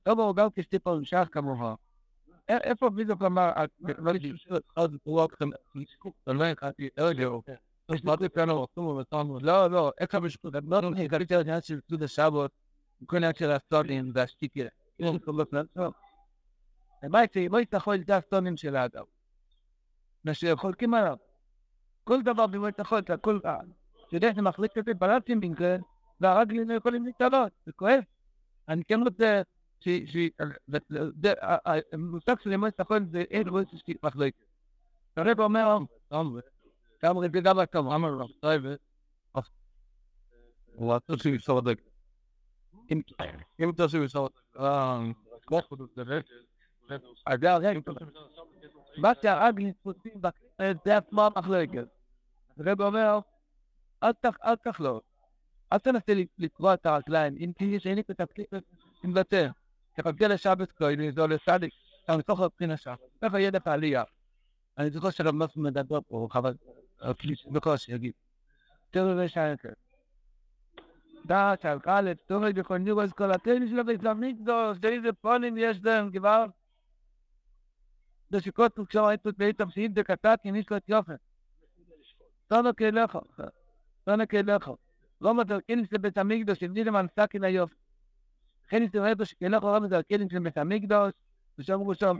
Allemaal 0.03 0.33
welke 0.33 0.61
stippen 0.61 0.93
een 0.93 1.05
schaar 1.05 1.29
kan 1.29 1.43
worden. 1.43 1.77
איפה 2.45 2.89
בדיוק 2.89 3.21
אמר, 3.21 3.51
לא 5.07 5.27
dan 6.23 6.37
wij 6.37 6.55
gaat 6.55 6.75
hij 6.77 6.89
elke 6.95 7.41
אז 7.87 8.01
מה 8.03 8.15
זה 8.19 8.29
כאן 8.29 8.49
עושים 8.49 8.83
ובתנו? 8.83 9.39
לא, 9.39 9.71
לא, 9.71 9.91
איך 9.99 10.15
המשפט, 10.15 10.53
לא, 10.53 10.81
לא, 10.81 10.91
הגעתי 10.97 11.35
לעניין 11.35 11.61
של 11.61 11.79
סוד 11.89 12.03
השבות, 12.03 12.51
כל 13.05 13.15
העניין 13.15 13.33
של 13.33 13.51
הסטונים. 13.51 14.13
למעשה, 17.03 17.47
לא 17.49 17.59
יתכול 17.59 17.95
את 17.95 18.09
הסטונים 18.09 18.57
של 18.57 18.75
האדם. 18.75 19.03
מה 20.23 20.33
שחולקים 20.33 20.93
עליו. 20.93 21.17
כל 22.03 22.21
דבר 22.21 22.47
במועד 22.47 22.73
יכול, 22.79 23.01
זה 23.07 23.13
הכל 23.13 23.39
רע. 23.45 23.57
אתה 24.07 24.15
יודע, 24.15 24.33
זה 24.35 24.41
מחליק 24.41 24.77
את 24.77 24.85
זה 24.85 24.93
בלטים 24.93 25.39
בגלל, 25.39 25.79
והרגלים 26.19 26.69
לא 26.69 26.73
יכולים 26.73 27.05
להתעלות, 27.05 27.51
זה 27.65 27.71
כואב. 27.71 28.03
אני 28.69 28.83
כן 28.83 28.99
רוצה, 29.03 29.41
המושג 31.93 32.39
של 32.39 32.57
מועד 32.57 32.73
יכול 32.79 33.05
זה 33.11 33.21
אין 33.21 33.49
רואה 33.49 33.63
שיש 33.69 33.83
מחליק. 34.03 34.35
הרב 35.17 35.39
אומר, 35.39 35.77
גם 37.03 37.17
רבי 37.17 37.41
דבר 37.41 37.65
טוב, 37.65 37.87
אמר 37.87 38.13
רב 38.13 38.29
סייבת, 38.41 38.79
הוא 40.73 40.93
רצה 40.93 41.13
שהוא 41.17 41.35
יסור 41.35 41.61
דק. 41.61 41.81
אם 43.59 43.69
אתה 43.69 43.89
שהוא 43.89 44.03
יסור 44.03 44.29
דק, 44.29 44.59
אז 47.25 47.39
זה 47.39 47.51
הרגע, 47.51 47.79
מה 48.97 49.11
שהרגלים 49.21 49.71
תפוסים 49.71 50.13
זה 50.85 50.97
עצמו 50.97 51.21
המחלקת. 51.25 51.87
הרב 52.59 52.81
אומר, 52.81 53.19
אל 54.03 54.55
תחלוק, 54.63 55.03
אל 55.73 55.77
תנסה 55.77 56.13
לקבוע 56.37 56.73
את 56.73 56.85
הרגליים, 56.85 57.35
אם 57.39 57.51
תהיה 57.57 57.79
שאין 57.79 57.95
לי 57.95 58.01
את 58.01 58.19
התקליף, 58.19 58.49
תמוותר. 59.01 59.49
תחכה 59.93 60.27
לשבת 60.27 60.71
כהן, 60.71 61.11
זה 61.11 61.21
עולה 61.21 61.35
סדיק, 61.45 61.73
אתה 62.03 62.17
מתוך 62.17 62.39
הבחינה 62.39 62.77
שם. 62.77 62.93
ככה 63.21 63.39
יהיה 63.39 63.51
לך 63.51 63.67
עלייה. 63.67 64.03
אני 64.77 64.89
זוכר 64.89 65.09
שרב 65.09 65.35
מוסף 65.35 65.57
מדבר 65.57 65.99
פה, 66.07 66.27
אבל 66.33 66.53
בקושי 67.51 67.91
יגיד. 67.91 68.13
תראו 68.91 69.15
זה 69.15 69.29
שייקר. 69.29 69.69
דעת 71.25 71.65
על 71.65 71.79
קלט, 71.79 72.17
תורי 72.27 72.53
נירו 72.79 73.01
אז 73.01 73.13
כל 73.13 73.31
התאי 73.31 73.69
של 73.69 73.79
הבית 73.79 74.05
המקדוש, 74.05 74.77
איזה 74.83 75.13
פונים 75.21 75.57
יש 75.57 75.79
להם 75.83 76.11
כבר. 76.11 76.45
זה 78.29 78.41
שכותב 78.41 78.85
כשהייתו 78.85 79.29
בית 79.37 79.61
המסיעים 79.61 79.93
דקתת 79.93 80.39
כניס 80.43 80.71
לו 80.71 80.77
את 80.77 80.89
יופן. 80.89 81.15
סונו 82.49 82.75
כאליך, 82.75 83.17
סונו 84.05 84.23
כאליך. 84.29 84.69
לא 85.21 85.33
מדרקין 85.33 85.85
של 85.85 85.97
בית 85.97 86.17
המקדוש, 86.17 86.63
הבדיל 86.63 86.87
למנסה 86.87 87.27
כליופן. 87.27 87.75
לכן 88.65 88.83
ישראל 88.83 89.25
שכאליך 89.25 89.63
לא 89.63 89.81
מדרקין 89.81 90.29
של 90.29 90.39
בית 90.39 90.57
המקדוש, 90.57 91.13
ושאמרו 91.57 91.95
שם, 91.95 92.19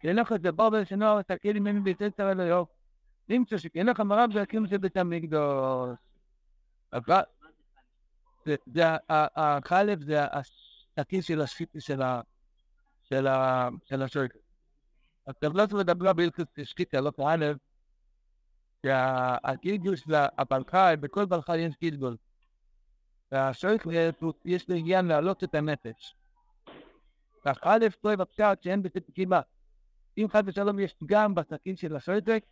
כאליך 0.00 0.36
זה 0.42 0.52
בור 0.52 0.70
ושנוער 0.82 1.16
ותקין 1.20 1.56
ממני 1.56 1.80
בית 1.80 2.02
עשר 2.02 2.30
אלוהיו. 2.30 2.64
נמצא 3.28 3.58
שכאליך 3.58 4.00
מרב 4.00 4.32
זה 4.32 4.42
הקיום 4.42 4.66
של 4.66 4.78
בית 4.78 4.96
המקדוש. 4.96 5.98
זה 8.66 8.84
החלב, 9.08 10.02
זה 10.02 10.24
הכיס 10.96 11.24
של 11.24 11.40
השפיטי 11.40 11.80
של 11.80 12.02
ה... 12.02 12.20
של 13.02 13.26
ה... 13.26 13.68
של 13.84 14.02
השרקת. 14.02 14.38
הטבלת 15.26 15.72
מדברה 15.72 16.12
בהלכות 16.12 16.48
שקיטה, 16.62 17.00
לא 17.00 17.10
כאלף, 17.16 17.56
שהגלגול 18.84 19.96
של 19.96 20.14
הבלחי, 20.14 20.94
בכל 21.00 21.24
בלחי 21.24 21.58
יש 21.58 21.74
גלגול. 21.82 22.16
והשרקת 23.32 23.90
יש 24.44 24.68
לו 24.68 24.74
עניין 24.76 25.06
להעלות 25.06 25.44
את 25.44 25.54
הנפש. 25.54 26.16
כך 27.44 27.58
א' 27.62 27.86
טוב 28.00 28.20
הפשט 28.20 28.62
שאין 28.62 28.82
בזה 28.82 29.00
פגימה. 29.00 29.40
אם 30.18 30.26
חד 30.30 30.42
ושלום 30.46 30.78
יש 30.78 30.94
פגם 30.94 31.34
בסכין 31.34 31.76
של 31.76 31.96
השרקת, 31.96 32.42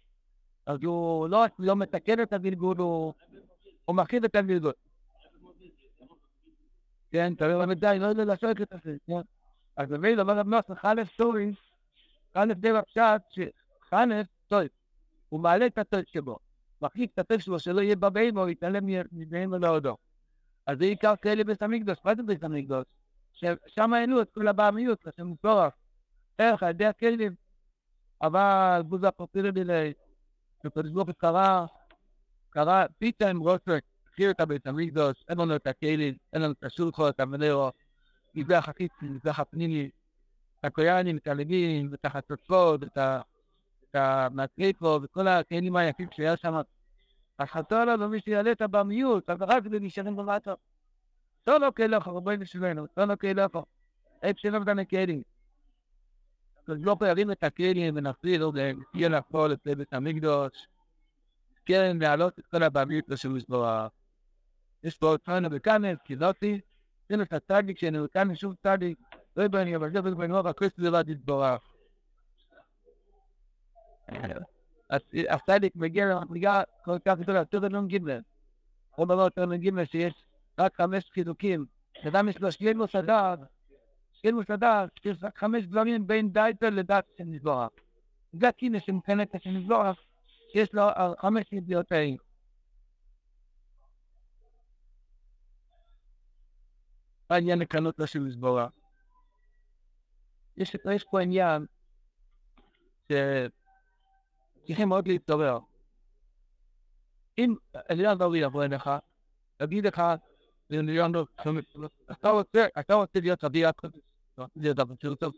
אז 0.67 0.79
הוא 0.83 1.29
לא, 1.29 1.45
לא 1.59 1.77
מתקן 1.77 2.23
את 2.23 2.33
הגלגול, 2.33 2.77
הוא, 2.77 3.13
הוא 3.85 3.97
את 4.25 4.35
הגלגול. 4.35 4.73
כן, 7.11 7.35
תראה 7.35 7.67
למדי, 7.67 7.99
לא 8.01 8.07
יודע 8.07 8.25
לעשות 8.25 8.61
את 8.61 8.73
זה, 8.85 8.97
כן? 9.07 9.21
אז 9.77 9.89
באמת 9.89 10.19
אומר 10.19 10.39
רב 10.39 10.49
נוסח, 10.49 10.75
חנף 10.75 11.17
סורי, 11.17 11.53
חנף 12.35 12.57
די 12.57 12.73
בפשט, 12.73 13.23
שחנף, 13.31 14.27
טוב, 14.49 14.63
הוא 15.33 15.41
מעלה 15.41 15.67
את 15.67 15.79
הטוב 15.79 16.01
שבו, 16.07 16.39
מחליק 16.83 17.11
את 17.15 17.19
הטוב 17.19 17.39
שלו 17.39 17.59
שלא 17.59 17.81
יהיה 17.81 17.97
או 18.37 18.49
יתעלם 18.49 18.87
מבאים 19.13 19.53
ולעודו. 19.53 19.97
אז 20.67 20.79
זה 20.79 20.85
עיקר 20.85 21.17
כאלה 21.17 21.45
בית 21.45 21.63
המקדוש, 21.63 21.99
מה 22.05 22.15
זה 22.15 22.23
בית 22.23 22.45
המקדוש? 22.45 22.85
ששם 23.33 23.93
העלו 23.93 24.23
את 24.23 24.31
כל 24.35 24.49
הבעמיות, 24.49 25.07
השם 25.07 25.31
מפורח, 25.31 25.73
איך, 26.39 26.63
על 26.63 26.71
ידי 26.71 26.87
הכלים. 26.87 27.35
אבל 28.23 28.83
בוזה 28.89 29.09
דילי, 29.51 29.93
וקדוש 30.65 30.93
ברוך 30.93 31.07
הוא 31.07 31.15
קרא, 31.19 31.67
קרא 32.51 32.85
פתאום 32.99 33.39
רוסק, 33.39 33.85
הכיר 34.13 34.31
את 34.31 34.41
הבית 34.41 34.67
המקדוש, 34.67 35.25
אין 35.29 35.39
לנו 35.39 35.57
את 35.57 35.67
הכלים, 35.67 36.15
אין 36.33 36.43
לנו 36.43 36.53
את 36.53 36.65
השולחו, 36.65 37.09
את 37.09 37.21
המנרו, 37.21 37.71
מזרח 38.35 38.69
החיצי, 38.69 39.07
מזרח 39.07 39.41
הפנימי, 39.41 39.91
את 40.61 40.65
הקוריאנים, 40.65 41.17
את 41.17 41.27
הלווים, 41.27 41.95
את 41.95 42.05
החצוצות, 42.05 42.83
את 42.83 42.99
המטריפו, 43.95 45.01
וכל 45.03 45.29
הכלים 45.29 45.77
היפים 45.77 46.09
שהיה 46.13 46.37
שם. 46.37 46.61
אז 47.39 47.49
חתור 47.49 47.85
לנו 47.85 48.09
מי 48.09 48.21
שיעלה 48.21 48.53
את 48.53 48.61
הבמיות, 48.61 49.31
אז 49.31 49.39
רק 49.41 49.63
זה 49.71 49.81
נשארים 49.81 50.17
במטה. 50.17 50.55
סולו 51.49 51.75
כאלך, 51.75 52.09
רבונו 52.09 52.47
שלנו, 52.47 52.87
סולו 52.95 53.19
כאלך. 53.19 53.51
איפה 54.23 54.41
שלא 54.41 54.61
מדעני 54.61 54.87
כלים. 54.87 55.23
אז 56.69 56.77
לא 56.81 56.97
פערים 57.01 57.33
את 57.33 57.45
הכלים 57.45 57.97
ונפריד 57.97 58.41
עוד 58.41 58.57
להגיע 58.57 59.09
לכל 59.09 59.53
את 59.53 59.93
המקדוש. 59.93 60.69
כן, 61.67 61.97
להעלות 62.01 62.39
את 62.39 62.47
כל 62.47 62.63
הבמיות 62.63 63.05
לשם 63.09 63.35
מזבוח. 63.35 63.93
יש 64.83 64.99
פה 64.99 65.07
אותנו 65.07 65.51
בכנס, 65.51 65.99
קיזותי, 66.05 66.61
עשינו 67.05 67.23
את 67.23 67.33
הצדיק 67.33 67.79
שנרקם 67.79 68.33
משום 68.33 68.55
צדיק, 68.63 68.99
לא 69.37 69.45
אני 69.55 69.77
אבל 69.77 69.93
זה 69.93 70.03
בן 70.03 70.33
רוב 70.33 70.47
הקריסט 70.47 70.79
לבד 70.79 71.09
יתברך. 71.09 71.72
הצדיק 75.29 75.77
מגיע 75.77 76.07
למדרגה 76.07 76.63
כל 76.85 76.99
כך 77.05 77.19
גדולה, 77.19 77.39
יותר 77.39 77.87
גימל. 77.87 78.21
עוד 78.91 79.09
דבר 79.09 79.23
יותר 79.23 79.55
גימל 79.55 79.85
שיש 79.85 80.25
רק 80.59 80.77
חמש 80.77 81.11
חיזוקים, 81.11 81.65
אדם 82.09 82.29
יש 82.29 82.41
לו 82.41 82.53
שליל 82.53 82.77
מוסדר, 82.77 83.35
שליל 84.13 84.35
מוסדר, 84.35 84.85
שיש 85.03 85.17
רק 85.23 85.39
חמש 85.39 85.65
דברים 85.65 86.07
בין 86.07 86.33
דייטר 86.33 86.71
לדת 86.71 87.05
של 87.19 87.25
נזבורך. 87.25 87.71
זה 88.33 88.49
הכינס 88.49 88.83
שמכנת 88.83 89.35
של 89.39 89.51
נזבורך, 89.51 89.99
שיש 90.53 90.75
לו 90.75 90.83
חמש 91.19 91.53
ידיעות 91.53 91.93
האלה. 91.93 92.17
העניין 97.31 97.59
לקנות 97.59 97.99
לה 97.99 98.07
של 98.07 98.19
מזבורה. 98.19 98.69
יש, 100.57 100.77
פה 101.11 101.21
עניין 101.21 101.67
שצריכים 104.63 104.89
מאוד 104.89 105.09
להתעורר. 105.09 105.59
אם 107.39 107.55
אליהו 107.91 108.15
דורי 108.15 108.39
יבוא 108.39 108.65
אליך, 108.65 108.91
יגיד 109.63 109.87
לך, 109.87 110.03
אתה 112.13 112.31
רוצה, 112.31 112.67
אתה 112.79 112.95
רוצה 112.95 113.21
להיות 113.21 113.45
רבי 113.45 113.59
יעקב, 113.59 113.89
אתה 114.35 114.43
רוצה 114.43 114.61
להיות 115.03 115.21
טוב, 115.21 115.33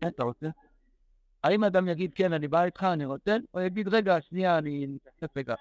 כן, 0.00 0.08
אתה 0.08 0.22
רוצה? 0.22 0.48
האם 1.44 1.64
אדם 1.64 1.88
יגיד 1.88 2.14
כן, 2.14 2.32
אני 2.32 2.48
בא 2.48 2.64
איתך, 2.64 2.84
אני 2.84 3.04
רוצה, 3.04 3.36
או 3.54 3.60
יגיד 3.60 3.88
רגע, 3.88 4.20
שנייה, 4.20 4.58
אני 4.58 4.86
מתעסק 4.86 5.36
רגע. 5.36 5.54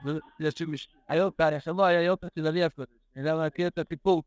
היום, 1.07 1.31
השבוע 1.39 1.87
היה 1.87 2.01
יופי 2.01 2.25
של 2.35 2.47
עלייה 2.47 2.69
קודם, 2.69 2.87
אני 3.15 3.25
לא 3.25 3.45
מכיר 3.45 3.67
את 3.67 3.77
הסיפור. 3.77 4.23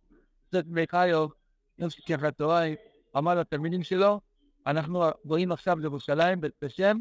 קצת 0.48 0.64
מיכאיוב, 0.66 1.32
יום 1.78 1.90
שישי 1.90 2.14
אחרי 2.14 2.28
הצהריים, 2.28 2.76
אמר 3.16 3.34
לתלמידים 3.34 3.82
שלו, 3.82 4.20
אנחנו 4.66 5.04
רואים 5.24 5.52
עכשיו 5.52 5.78
לירושלים 5.78 6.40
בשם, 6.62 6.96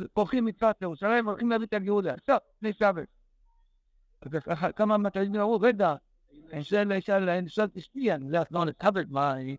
ופורחים 0.00 0.44
מצוות 0.44 0.76
לירושלים 0.80 1.26
והולכים 1.26 1.50
להביא 1.50 1.66
את 1.66 1.72
הגאולה. 1.72 2.14
לפני 2.56 2.72
שבת. 2.72 3.08
כמה 4.76 4.98
מהתלמידים 4.98 5.40
אמרו, 5.40 5.60
רגע, 5.60 5.94
אני 6.52 6.64
שואל, 6.64 6.92
אשתי, 7.78 8.12
אני 8.12 8.32
לא 8.32 8.42
אסנור 8.42 8.64
לטאבלט, 8.64 9.06
מה, 9.10 9.32
אני... 9.32 9.56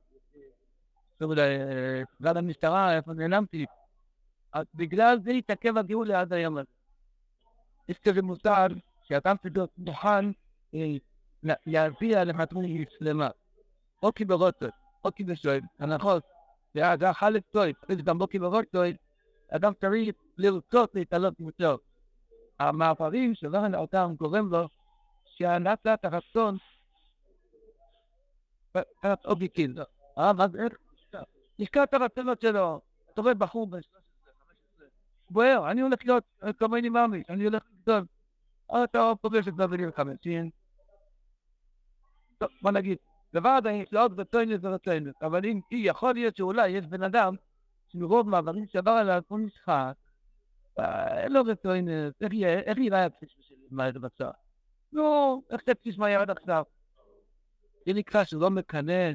גם 2.22 2.38
המשטרה, 2.38 2.96
איפה 2.96 3.14
נעלמתי. 3.14 3.66
אז 4.54 4.66
בגלל 4.74 5.20
זה 5.24 5.32
התעכב 5.32 5.78
הגאולה 5.78 6.20
עד 6.20 6.34
היום 6.34 6.58
הזה. 6.58 6.68
יש 7.90 8.00
כזה 8.00 8.22
מושג 8.22 8.70
שאדם 9.04 9.36
צריך 9.38 9.56
להיות 9.56 9.72
מוכן 9.78 10.26
להביע 11.44 12.24
למטרות 12.24 12.66
שלמה. 13.00 13.30
או 14.04 14.14
כי 14.14 14.26
ברוטות, 14.26 14.74
או 15.06 15.16
כי 15.16 15.24
בשואל, 15.24 15.60
הנחות, 15.80 16.24
זה 16.74 16.82
טוב, 17.52 17.64
זה 17.90 18.02
גם 18.04 18.20
לא 18.20 18.28
כי 18.32 18.40
ברוטות, 18.40 18.96
אדם 19.52 19.74
צריך 19.82 20.16
לרצות 20.38 20.96
להתעלות 20.96 21.40
יותר. 21.40 21.76
המעברים 22.60 23.36
שלא 23.36 23.60
אותם 23.78 24.14
גורם 24.18 24.50
לו 24.52 24.68
שהנעת 25.26 25.88
הרצון 26.04 26.58
קצת 28.72 29.26
אובייקטיבי. 29.26 29.82
אה? 30.18 30.32
נשכח 31.60 31.84
את 31.84 31.94
הרצונות 31.94 32.42
שלו. 32.42 32.82
אתה 33.14 33.22
רואה 33.22 33.34
בחור 33.34 33.68
בן 33.68 33.82
13, 33.82 34.88
בוער, 35.30 35.72
אני 35.72 35.82
הולך 35.82 36.00
להיות 36.06 36.24
כמוני 36.60 36.90
מאמי, 36.90 37.24
אני 37.30 37.44
הולך 37.44 37.64
לגדול. 37.72 38.06
אתה 38.84 39.12
פוגש 39.22 39.48
את 39.48 39.56
דברים 39.56 39.92
חמשים. 39.96 40.50
טוב, 42.38 42.50
בוא 42.62 42.72
נגיד, 42.72 42.98
לבד 43.34 43.62
אני 43.66 43.84
אשלוט 43.84 44.12
וטוינס 44.18 44.60
ורטוינס, 44.64 45.14
אבל 45.22 45.46
אם 45.46 45.60
יכול 45.72 46.14
להיות 46.14 46.36
שאולי 46.36 46.70
יש 46.70 46.86
בן 46.86 47.04
אדם 47.04 47.36
שמרוב 47.92 48.30
מעברים 48.30 48.68
שעבר 48.68 48.92
עליו 48.92 49.22
כל 49.28 49.40
משחק, 49.40 49.94
אין 50.78 51.32
לו 51.32 51.42
רטוינס, 51.44 52.14
איך 52.66 52.78
יראה 52.78 53.06
הבסיס 53.06 53.30
של 53.40 53.56
זה 53.94 54.00
בצד? 54.00 54.32
נו, 54.92 55.42
איך 55.50 55.62
תפסיס 55.62 55.98
מה 55.98 56.10
ירד 56.10 56.30
עכשיו? 56.30 56.64
זה 57.86 57.94
נקרא 57.94 58.24
שלא 58.24 58.50
מקנא, 58.50 59.12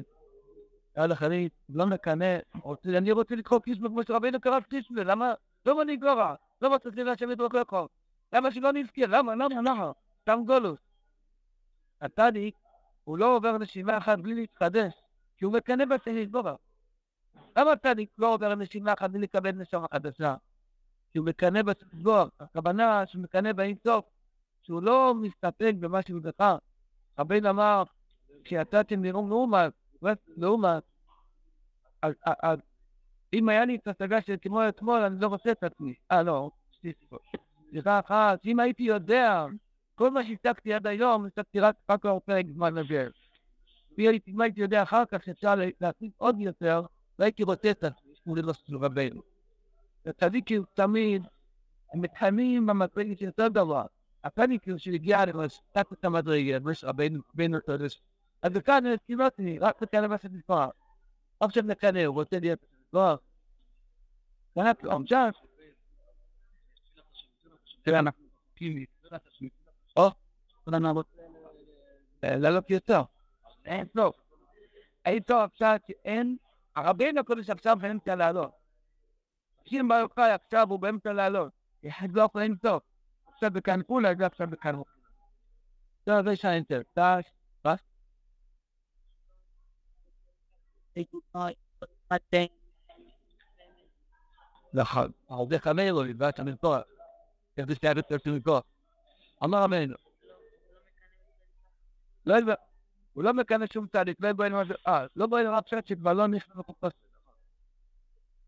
היה 0.95 1.07
לך 1.07 1.23
אני 1.23 1.49
לא 1.69 1.85
מקנא, 1.85 2.37
אני 2.85 3.11
רוצה 3.11 3.35
לקרוא 3.35 3.59
קיסמה 3.59 3.89
כמו 3.89 4.03
שרבינו 4.03 4.41
קרא 4.41 4.59
קיסמה, 4.59 5.03
למה? 5.03 5.33
לא 5.65 5.81
אני 5.81 5.97
גורע, 5.97 6.35
לא 6.61 6.67
רוצה 6.67 6.89
להשם 6.95 7.31
את 7.31 7.37
רוחו, 7.39 7.87
למה 8.33 8.51
שלא 8.51 8.73
נזכיר? 8.73 9.07
למה? 9.09 9.35
למה? 9.35 9.61
למה? 9.61 9.91
סתם 10.21 10.39
גולוס. 10.45 10.79
הצדיק, 12.01 12.55
הוא 13.03 13.17
לא 13.17 13.35
עובר 13.35 13.57
נשימה 13.57 13.97
אחת 13.97 14.19
בלי 14.19 14.35
להתחדש, 14.35 14.93
כי 15.37 15.45
הוא 15.45 15.53
מקנא 15.53 15.85
בשני 15.85 16.25
גורע. 16.25 16.55
למה 17.57 17.71
הצדיק 17.71 18.09
לא 18.17 18.33
עובר 18.33 18.55
נשימה 18.55 18.93
אחת 18.93 19.09
בלי 19.09 19.21
לקבל 19.21 19.51
נשמה 19.51 19.85
חדשה? 19.93 20.35
כי 21.11 21.19
הוא 21.19 21.27
מקנא 21.27 21.61
בסגור, 21.61 22.25
הכוונה 22.39 23.03
שהוא 23.05 23.23
מקנא 23.23 23.53
באינסוף, 23.53 24.05
שהוא 24.63 24.81
לא 24.81 25.13
מסתפק 25.15 25.73
במה 25.79 26.01
שהוא 26.01 26.21
זכר. 26.23 26.57
רבינו 27.19 27.49
אמר, 27.49 27.83
כשיצאתם 28.43 29.03
לנאום 29.03 29.29
לעומת, 29.29 29.73
לעומת, 30.37 30.83
אז 32.43 32.59
אם 33.33 33.49
היה 33.49 33.65
לי 33.65 33.75
את 33.75 33.87
השגה 33.87 34.21
של 34.21 34.35
כמו 34.41 34.67
אתמול, 34.69 35.01
אני 35.01 35.19
לא 35.19 35.27
רוצה 35.27 35.51
את 35.51 35.63
עצמי. 35.63 35.93
אה, 36.11 36.23
לא, 36.23 36.49
סליחה 37.69 37.99
אחת, 37.99 38.39
אם 38.45 38.59
הייתי 38.59 38.83
יודע, 38.83 39.45
כל 39.95 40.11
מה 40.11 40.23
שהצגתי 40.23 40.73
עד 40.73 40.87
היום, 40.87 41.25
הצגתי 41.25 41.59
רק 41.59 41.75
כבר 42.01 42.19
פרק 42.19 42.45
זמן 42.53 42.75
לבאר. 42.75 43.09
אם 44.27 44.41
הייתי 44.41 44.61
יודע 44.61 44.83
אחר 44.83 45.03
כך 45.05 45.23
שאפשר 45.23 45.55
להשיג 45.81 46.11
עוד 46.17 46.39
יותר, 46.39 46.81
لكن 47.19 47.45
بتاتا 47.45 47.93
وللغبين 48.25 49.21
التذكر 50.07 50.65
تمين 50.75 51.25
متحمين 51.95 52.61
مما 52.61 52.85
تبين 52.85 53.35
تدلا 53.35 53.89
أفني 54.25 54.57
كل 54.57 54.79
شيء 54.79 55.09
يعرف 55.09 55.59
حتى 55.75 55.95
تمدرية 56.01 56.59
مش 56.59 56.85
بين 56.85 57.23
بين 57.33 57.55
الترس 57.55 58.01
إذا 58.45 58.59
كان 58.59 58.87
اتباعي 58.87 59.57
لا 59.57 59.71
كان 59.71 60.07
بس 60.07 60.25
الدفاع 60.25 60.73
أبشر 61.41 61.73
كان 61.73 62.07
وتدي 62.07 62.53
الدفاع 62.53 63.19
هناك 64.57 64.85
أم 64.85 65.03
جاف 65.03 65.35
كلامك 67.85 68.15
كيمي 68.55 68.87
أه 69.97 70.15
أنا 70.67 71.03
لا 72.23 72.37
لا 72.37 72.59
كيتا 72.59 73.07
أنت 73.67 74.11
أنت 75.07 75.31
أبشر 75.31 75.79
أنت 76.07 76.41
40 76.77 77.17
הקודש 77.17 77.49
לא 77.49 77.53
עכשיו 77.53 77.77
באמצע 77.81 78.15
לעלות. 78.15 78.51
אם 79.71 79.87
ברכה 79.89 80.35
עכשיו 80.35 80.67
הוא 80.69 80.79
באמצע 80.79 81.13
לעלות, 81.13 81.51
לא 81.83 81.89
יחזור 81.89 82.29
לאינסוף. 82.35 82.83
עכשיו 83.33 83.51
בכאן 83.51 83.79
כולה, 83.87 84.09
ועכשיו 84.19 84.47
בכאן 84.49 84.75
הוא. 84.75 84.85
טוב, 86.03 86.29
זה 86.29 86.35
שהאינטר. 86.35 86.81
טש, 86.93 87.31
פס. 87.61 87.79
נכון, 94.73 95.11
עובדי 95.25 95.59
חמלו, 95.59 96.03
לבעת 96.03 96.39
המלכות. 96.39 96.85
כדי 97.55 97.75
שיהיה 97.75 97.93
יותר 97.97 98.17
תינוקות. 98.17 98.63
אמר 99.43 99.63
רבנו. 99.63 99.95
לא 102.25 102.33
יודע. 102.35 102.53
הוא 103.15 103.23
לא 103.23 103.33
מקנא 103.33 103.65
שום 103.73 103.87
צדיק, 103.87 104.17
לא 104.19 104.33
בואי 104.33 104.49
נאמר, 104.49 104.63
אה, 104.87 105.05
לא 105.15 105.27
נאמר 105.43 105.61
פשט 105.61 105.87
שכבר 105.87 106.13
לא 106.13 106.27
נכנס 106.27 106.57
לחופש. 106.57 106.91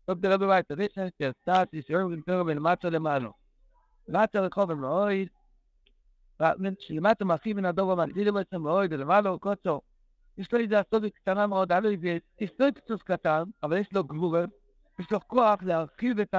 טוב, 0.04 0.20
תראה 0.22 0.36
בבית, 0.36 0.66
זה 0.76 0.86
שעשתה, 1.18 1.62
תשארו 1.70 2.10
ונפרו 2.10 2.44
מלמטה 2.44 2.90
למענו. 2.90 3.30
למטה 4.08 4.40
רחוב 4.40 4.70
המאויד, 4.70 5.28
למטה 6.90 7.24
מאחים 7.24 7.56
מן 7.56 7.64
הדוב 7.64 7.90
המגדיל 7.90 8.30
בעצם 8.30 8.62
מאויד, 8.62 8.92
ולמעלה 8.92 9.38
קוצו. 9.40 9.80
יש 10.38 10.52
לו 10.52 10.58
איזה 10.58 10.80
אסטובי 10.80 11.10
קטנה 11.10 11.46
מאוד, 11.46 11.72
היה 11.72 11.80
לו 11.80 11.90
איזה 11.90 12.18
היסטוריקסוס 12.38 13.02
קטן, 13.02 13.42
אבל 13.62 13.76
יש 13.76 13.92
לו 13.92 14.04
גבורה, 14.04 14.44
יש 14.98 15.12
לו 15.12 15.20
כוח 15.26 15.62
להרחיב 15.62 16.20
את 16.20 16.34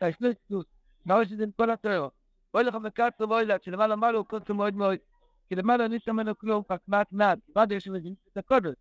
ההיסטוריקסוס, 0.00 0.66
מה 1.04 1.22
יש 1.22 1.32
לזה 1.32 1.44
עם 1.44 1.50
כל 1.56 1.70
התיאוריות. 1.70 2.12
בואי 2.54 2.64
לך 2.64 2.74
מקצר 2.74 3.26
בואי 3.26 3.44
לך, 3.44 3.64
שלמעלה 3.64 3.96
מעלה 3.96 4.18
הוא 4.18 4.26
קוצר 4.26 4.52
מאוד 4.52 4.74
מאוד, 4.74 4.98
כי 5.48 5.54
למעלה 5.54 5.84
אין 5.84 5.98
ממנו 6.08 6.38
כלום, 6.38 6.62
מעט, 6.88 7.12
מה 7.56 7.66
זה 7.68 7.74
יש 7.74 7.88
לזה 7.88 8.08
את 8.32 8.36
הקודש. 8.36 8.74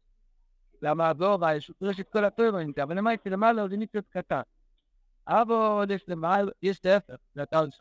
למה 0.81 1.11
לא 1.19 1.37
רע, 1.41 1.55
יש 1.55 1.71
את 1.99 2.09
כל 2.09 2.25
התיאוריות, 2.25 2.79
אבל 2.79 2.97
למה 2.97 3.13
יש 3.13 3.19
למעלה 3.25 3.67
זה 3.67 3.77
ניצוץ 3.77 4.05
קטן. 4.09 4.41
אבל 5.27 5.91
יש 5.91 6.05
למעלה, 6.07 6.51
יש 6.61 6.81
להפך, 6.85 7.15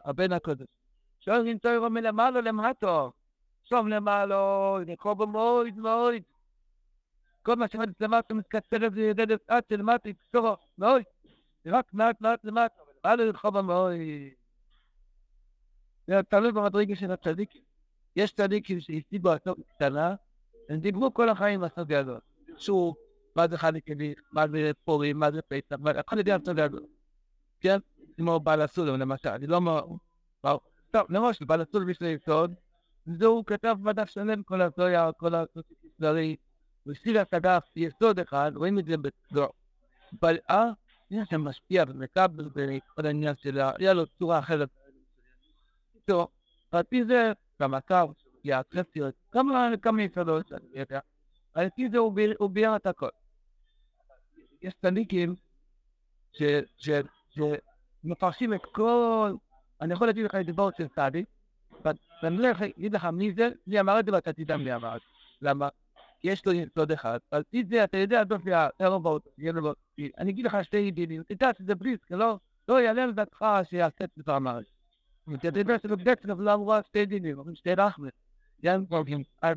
הבן 0.04 0.32
הקודש. 0.32 0.66
שואלים 1.20 1.58
תיאוריה 1.58 1.88
מלמעלה 1.88 2.40
למטו, 2.40 3.12
שום 3.64 3.88
למעלה, 3.88 4.36
נקרא 4.86 5.14
בו 5.14 5.26
מאוד 5.26 5.76
מאוד. 5.76 6.14
כל 7.42 7.56
מה 7.56 7.68
שעומד 7.68 7.92
למטה 8.00 8.34
מתקצר 8.34 8.86
את 8.86 8.94
זה 8.94 9.00
ידי 9.00 9.22
עד 9.48 9.62
שלמטה 9.68 10.08
יקצור 10.08 10.56
מאוד. 10.78 11.02
זה 11.64 11.70
רק 11.78 11.94
מעט 11.94 12.20
מעט 12.20 12.44
למטה, 12.44 12.82
אבל 13.04 13.20
אל 13.20 13.24
לרחוב 13.24 13.60
מאוד. 13.60 13.92
זה 16.06 16.22
תלוי 16.28 16.52
במדרגה 16.52 16.96
של 16.96 17.12
הצדיקים. 17.12 17.65
יש 18.16 18.32
צדיקים 18.32 18.80
שהסיבו 18.80 19.30
עצות 19.30 19.58
קטנה, 19.74 20.14
הם 20.68 20.80
דיברו 20.80 21.14
כל 21.14 21.28
החיים 21.28 21.60
בסוגיה 21.60 22.00
הזאת. 22.00 22.22
שוב, 22.58 22.94
מה 23.36 23.48
זה 23.48 23.58
חניקלי, 23.58 24.14
מה 24.32 24.48
זה 24.48 24.70
פורים, 24.84 25.18
מה 25.18 25.30
זה 25.30 25.40
פסח, 25.42 25.76
הכל 25.98 26.18
יודע 26.18 26.36
הסוגיה 26.36 26.64
הזאת. 26.64 26.82
כן? 27.60 27.78
כמו 28.16 28.40
בעל 28.40 28.60
הסולם 28.60 29.00
למשל, 29.00 29.28
אני 29.28 29.46
לא 29.46 29.56
אומר... 29.56 29.80
טוב, 30.90 31.02
למשל, 31.08 31.44
בעל 31.44 31.60
הסולם 31.60 31.88
יש 31.88 32.02
לו 32.02 32.08
יסוד, 32.08 32.54
הוא 33.24 33.44
כתב 33.44 33.76
בדף 33.82 34.10
שלם 34.10 34.42
כל 34.42 34.62
הסוגיה, 34.62 35.10
כל 35.16 35.34
הסוגיה, 35.34 36.34
הסתיר 36.90 37.20
השגה 37.20 37.58
יסוד 37.76 38.18
אחד, 38.18 38.52
רואים 38.54 38.78
את 38.78 38.84
זה 38.84 38.96
בצדו. 38.96 39.46
אבל 40.20 40.38
אה, 40.50 40.70
זה 41.10 41.38
משפיע 41.38 41.84
ומקבל 41.88 42.48
בכל 42.54 43.06
העניין 43.06 43.34
שלה, 43.36 43.72
היה 43.78 43.92
לו 43.92 44.06
צורה 44.06 44.38
אחרת. 44.38 44.68
טוב, 46.04 46.28
על 46.70 46.82
פי 46.82 47.04
זה, 47.04 47.32
במצב, 47.60 48.08
יעטרפיות, 48.44 49.14
כמה 49.32 49.70
כמה 49.82 50.02
יסודות, 50.02 50.52
אני 50.52 50.68
יודע, 50.74 51.00
על 51.54 51.68
פי 51.76 51.88
זה 51.90 51.98
הוא 52.38 52.50
ביאר 52.50 52.76
את 52.76 52.86
הכל. 52.86 53.08
יש 54.62 54.74
צדיקים 54.82 55.34
שמפרשים 58.04 58.54
את 58.54 58.60
כל, 58.72 59.32
אני 59.80 59.92
יכול 59.92 60.06
להגיד 60.06 60.24
לך 60.24 60.34
את 60.34 60.46
דבר 60.46 60.68
של 60.78 60.88
צדיק, 60.88 61.26
ואני 62.22 62.36
לא 62.36 62.48
להגיד 62.48 62.94
לך 62.94 63.04
מי 63.04 63.32
זה, 63.34 63.48
מי 63.66 63.80
אמר 63.80 64.00
את 64.00 64.04
זה 64.06 64.12
ואתה 64.12 64.32
תדע 64.32 64.56
מי 64.56 64.74
אמר 64.74 64.96
את 64.96 65.00
זה. 65.00 65.06
למה? 65.48 65.68
יש 66.24 66.46
לו 66.46 66.52
יסוד 66.52 66.92
אחד, 66.92 67.18
על 67.30 67.42
פי 67.50 67.64
זה 67.64 67.84
אתה 67.84 67.96
יודע, 67.96 68.24
טוב, 68.24 68.42
הערבות, 68.80 69.28
אני 70.18 70.30
אגיד 70.30 70.44
לך 70.44 70.56
שתי 70.62 70.76
ידידים, 70.76 71.22
תדע 71.22 71.50
שזה 71.58 71.74
בריסק, 71.74 72.10
לא 72.68 72.80
יעלה 72.80 73.02
על 73.02 73.12
דעתך 73.12 73.44
שיעשה 73.64 74.04
את 74.04 74.28
אמרת. 74.28 74.64
אתה 74.64 74.75
בדרך 75.28 76.22
כלל 76.22 76.36
לא 76.38 76.54
אמורה 76.54 76.80
שתי 76.82 77.06
דינים, 77.06 77.38
אומרים 77.38 77.56
שתי 77.56 77.74
רחמת, 77.74 78.12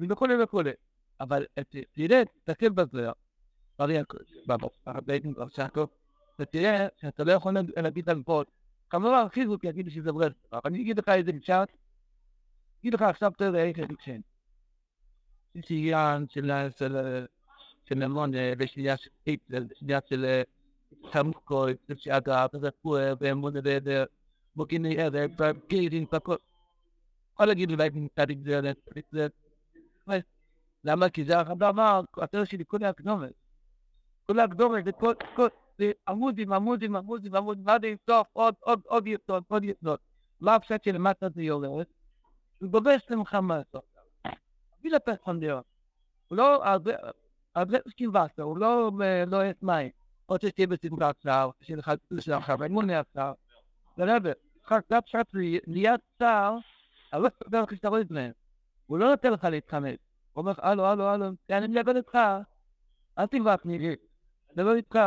וכולי 0.10 0.44
וכולי. 0.44 0.72
אבל 1.20 1.46
תראה, 1.94 2.24
תסתכל 2.26 2.70
בזה, 2.70 3.10
אתה 6.36 6.46
תראה 6.46 6.88
שאתה 7.02 7.24
לא 7.24 7.32
יכול 7.32 7.54
להגיד 7.78 8.10
על 8.10 8.24
פוד. 8.24 8.46
כמובן, 8.90 9.26
חיזוק 9.30 9.64
יגיד 9.64 9.90
שזה 9.90 10.12
ברסק, 10.12 10.36
אבל 10.54 10.62
אני 10.66 10.82
אגיד 10.82 11.00
לך 11.00 11.10
איזה 11.10 11.34
משפט, 11.34 11.70
אגיד 12.80 12.94
לך 12.94 13.02
עכשיו 13.02 13.32
תראה 13.38 13.64
איך 13.64 13.78
זה 13.78 13.96
קשן. 13.98 14.20
יש 15.56 15.72
עניין 15.72 16.26
של 17.86 18.04
המון, 18.04 18.32
ויש 18.58 18.78
עניין 18.78 18.98
של 18.98 19.10
פיפל, 19.24 19.66
יש 19.72 19.82
עניין 19.82 20.02
של 20.10 20.42
תמקוי, 21.12 21.74
שאגב, 21.96 22.48
ורפואה, 22.54 23.14
ואמון 23.20 23.54
ודדר, 24.50 24.56
מוגיני 24.56 25.02
עדר, 25.02 25.26
בגירים, 25.38 26.06
והכל. 26.12 26.36
יכול 27.34 27.46
להגיד 27.46 27.72
אולי 27.72 27.90
מצד 27.94 28.28
זה, 29.12 29.28
למה? 30.84 31.10
כי 31.10 31.26
זה 31.26 31.40
הדבר, 31.40 32.02
התיאור 32.18 32.46
שלי, 32.46 32.64
כל 32.68 32.84
הקדומת. 32.84 33.34
כל 34.28 34.40
הקדומת, 34.40 34.86
זה 34.86 34.92
כל, 34.92 35.14
כל, 35.36 35.48
זה 35.78 35.92
עמודים, 36.08 36.54
עמודים, 36.54 36.96
עמודים, 36.96 37.36
עמודים, 37.36 37.70
עד 37.70 37.84
אינסוף, 37.84 38.28
עוד, 38.34 38.56
עוד, 38.60 38.82
עוד 38.86 39.08
יסוד, 39.08 39.44
עוד 39.48 39.64
יסוד. 39.64 40.00
מה 40.40 40.56
הפשט 40.56 40.84
שלמטה 40.84 41.30
זה 41.30 41.42
יורד? 41.42 41.86
הוא 42.60 42.70
גובש 42.70 43.06
למך 43.10 43.34
מהסוף. 43.34 43.86
בלי 44.82 44.90
לפרסונדיות. 44.90 45.66
הוא 46.28 46.38
לא, 46.38 46.64
הרבה 47.56 47.78
סקיבסה, 47.90 48.44
הוא 48.44 48.58
לא, 48.58 49.46
יש 49.46 49.56
מים. 49.62 49.90
רוצה 50.28 50.48
שתהיה 50.48 50.68
בשמחה 50.68 51.10
עכשיו, 51.10 51.50
שיהיה 51.62 51.78
לך 51.78 51.92
לשם 52.12 52.38
עכשיו, 52.38 52.64
אין 52.64 52.72
מונה 52.72 53.00
עכשיו. 53.00 53.34
לרבה, 54.06 54.30
כך 54.64 54.80
פשט 55.06 55.28
ליד 55.68 56.00
צער, 56.20 56.58
אבל 57.14 57.24
לא 57.24 57.30
תדבר 57.30 57.62
לך 57.62 57.76
שאתה 57.76 57.90
רואה 57.90 58.02
להם. 58.10 58.32
הוא 58.86 58.98
לא 58.98 59.10
נותן 59.10 59.34
לך 59.34 59.44
להתחמק. 59.44 60.00
הוא 60.34 60.42
אומר 60.42 60.52
לך, 60.52 60.60
הלו, 60.60 60.86
הלו, 60.86 61.08
הלו, 61.08 61.26
אני 61.50 61.68
מדבר 61.68 61.98
איתך, 61.98 62.18
אל 63.18 63.26
תברח 63.26 63.66
לי, 63.66 63.96
מדבר 64.54 64.76
איתך. 64.76 65.00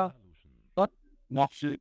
נפשי. 1.31 1.77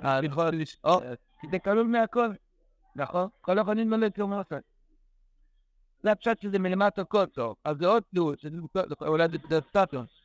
אני 0.00 0.26
יכול 0.26 0.48
לשאול, 0.48 1.02
כי 1.40 1.46
זה 1.50 1.58
כלול 1.58 1.86
מהכל, 1.86 2.32
נכון? 2.96 3.28
כל 3.40 3.58
החונים 3.58 3.90
לא 3.90 3.96
לצום 3.96 4.32
עושה. 4.32 4.58
זה 6.02 6.12
הפשט 6.12 6.40
שזה 6.40 6.58
מלמטה 6.58 7.04
כל 7.04 7.26
טוב, 7.26 7.56
אז 7.64 7.76
זה 7.76 7.86
עוד 7.86 8.02
תיאור, 8.14 8.32
אולי 9.00 9.28
זה 9.48 9.60
סטטוס. 9.68 10.23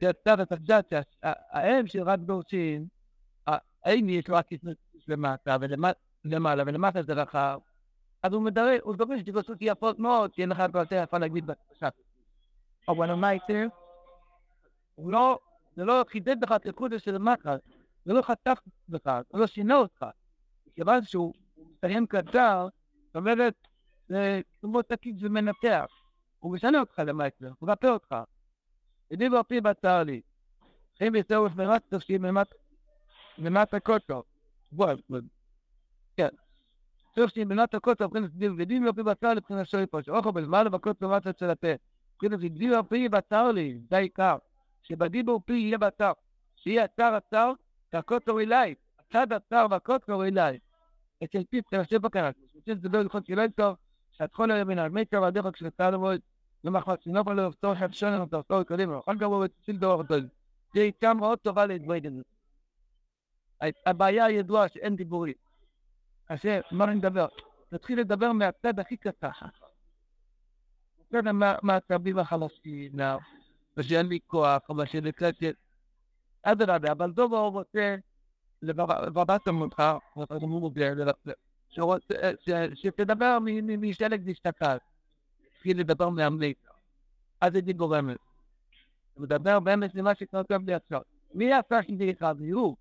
זה 0.00 0.10
סטטוס, 0.20 0.52
הסטטוס, 0.52 1.16
האם 1.22 1.86
של 1.86 2.02
רק 2.02 2.18
דורשים, 2.18 2.86
האם 3.84 4.08
יש 4.08 4.24
רק 4.28 4.46
למטה 5.08 5.56
ולמעלה, 6.24 6.62
ולמטה 6.66 7.02
זה 7.02 7.12
רחב, 7.12 7.58
אז 8.22 8.32
הוא 8.32 8.42
מדרש, 8.42 8.80
הוא 8.82 8.96
דורש 8.96 9.20
שתגוסות 9.20 9.58
יפות 9.60 9.98
מאוד, 9.98 10.30
תהיה 10.30 10.46
לך 10.46 10.62
יותר 10.74 11.02
יפה 11.02 11.18
להגיד 11.18 11.46
בפשט. 11.46 11.92
אבל 12.88 13.14
מה 13.14 13.34
יקרה? 13.34 13.64
הוא 14.94 15.12
לא, 15.12 15.38
זה 15.76 15.84
לא 15.84 16.04
חידד 16.08 16.44
לך 16.44 16.52
את 16.52 16.66
הקודש 16.66 17.04
של 17.04 17.16
המחר, 17.16 17.56
זה 18.04 18.12
לא 18.12 18.22
חתך 18.22 18.60
לך, 18.88 19.10
זה 19.32 19.38
לא 19.38 19.46
שינה 19.46 19.76
אותך. 19.76 20.06
כיוון 20.74 21.04
שהוא 21.04 21.34
מסיים 21.56 22.06
קצר, 22.06 22.68
זאת 23.06 23.16
אומרת, 23.16 23.54
זה 24.08 24.40
כמו 24.60 24.82
תקיד 24.82 25.16
ומנתח. 25.20 25.86
הוא 26.38 26.54
משנה 26.54 26.80
אותך 26.80 26.98
למעשה, 26.98 27.46
הוא 27.58 27.68
מרפא 27.68 27.86
אותך. 27.86 28.14
ואופי 29.10 29.60
בצר 29.60 30.02
לי. 30.02 30.20
חיים 30.98 31.12
וישראל 31.12 31.40
ושמירת 31.40 31.82
תפקיד 31.88 32.20
ממט 33.38 33.74
הקוטו. 33.74 34.22
בוא, 34.72 34.92
כן. 36.16 36.28
צריך 37.14 37.30
שיהיה 37.30 37.46
במט 37.46 37.74
הקוטו, 37.74 38.04
מבחינת 38.04 38.30
ידי 38.58 38.80
ואופי 38.86 39.02
בצר 39.02 39.28
לי, 39.28 39.36
מבחינת 39.36 39.68
שוי 39.68 39.86
פה, 39.86 40.02
שאוכל 40.02 40.30
בזמן 40.30 40.66
ובקוטו 40.66 41.08
מטה 41.08 41.30
אצל 41.30 41.50
הפה. 41.50 41.68
מבחינת 42.14 42.42
ידי 42.42 42.70
ואופי 42.70 43.08
בצר 43.08 43.52
לי, 43.52 43.78
זה 43.90 43.96
העיקר. 43.96 44.36
שבדיבור 44.84 45.40
פי 45.44 45.52
יהיה 45.52 45.78
בצר. 45.78 46.12
שיהיה 46.56 46.84
הצר 46.84 47.14
הצר, 47.14 47.52
והקוטו 47.92 48.40
אליי. 48.40 48.74
הצד 48.98 49.32
הצר 49.32 49.66
והקוטו 49.70 50.24
אליי. 50.24 50.58
אצל 51.24 51.44
פיפ 51.50 51.64
תרשב 51.70 51.96
בקרק. 51.96 52.34
רוצה 52.54 52.72
לדבר 52.72 52.98
ללכות 52.98 53.26
שלא 53.26 53.42
טוב, 53.56 53.76
שאת 54.12 54.32
כל 54.32 54.50
היום 54.50 54.68
מן 54.68 54.78
המטר 54.78 55.22
והדרך 55.22 55.54
כשאתה 55.54 55.90
למועד, 55.90 56.20
ומחמד 56.20 56.33
עליו, 57.26 57.52
פתור 57.52 57.74
חד 57.74 57.94
שונה, 57.94 58.22
ותחתור 58.22 58.62
קדימה, 58.62 58.98
נכון 58.98 59.18
גבוה 59.18 59.38
ותציל 59.38 59.76
דור 59.76 59.92
אותו. 59.92 60.14
זה 60.74 60.80
איתה 60.80 61.14
מאוד 61.14 61.38
טובה 61.38 61.66
להתמודד 61.66 62.04
עם 62.04 62.16
זה. 62.16 62.22
הבעיה 63.86 64.24
הידועה 64.24 64.68
שאין 64.68 64.96
דיבורים. 64.96 65.34
אז 66.28 66.38
מה 66.70 66.84
אני 66.84 66.94
מדבר? 66.94 67.26
תתחיל 67.68 68.00
לדבר 68.00 68.32
מהצד 68.32 68.80
הכי 68.80 68.96
קטן. 68.96 69.28
מהצבים 71.62 72.18
החלשים, 72.18 72.92
ושאין 73.76 74.06
לי 74.06 74.18
כוח, 74.26 74.62
או 74.68 74.74
מה 74.74 74.86
שנקראת, 74.86 75.34
אדרבה, 76.42 76.92
אבל 76.92 77.10
דוב 77.10 77.34
הוא 77.34 77.48
רוצה 77.48 77.96
לברבת 78.62 79.48
המותחר, 79.48 79.98
שתדבר 82.74 83.38
משלג 83.78 84.30
דשתקל, 84.30 84.76
תתחיל 85.64 85.80
לדבר 85.80 86.08
מאמלית. 86.08 86.66
אז 87.40 87.52
זה 87.52 87.72
גורמת. 87.72 88.16
הוא 89.14 89.22
מדבר 89.22 89.60
באמת 89.60 89.94
ממה 89.94 90.14
שכתוב 90.14 90.66
לי 90.66 90.74
עכשיו. 90.74 91.00
מי 91.34 91.52
עשה 91.52 91.82
שזה 91.82 92.04
אחד? 92.18 92.34
הוא. 92.52 92.76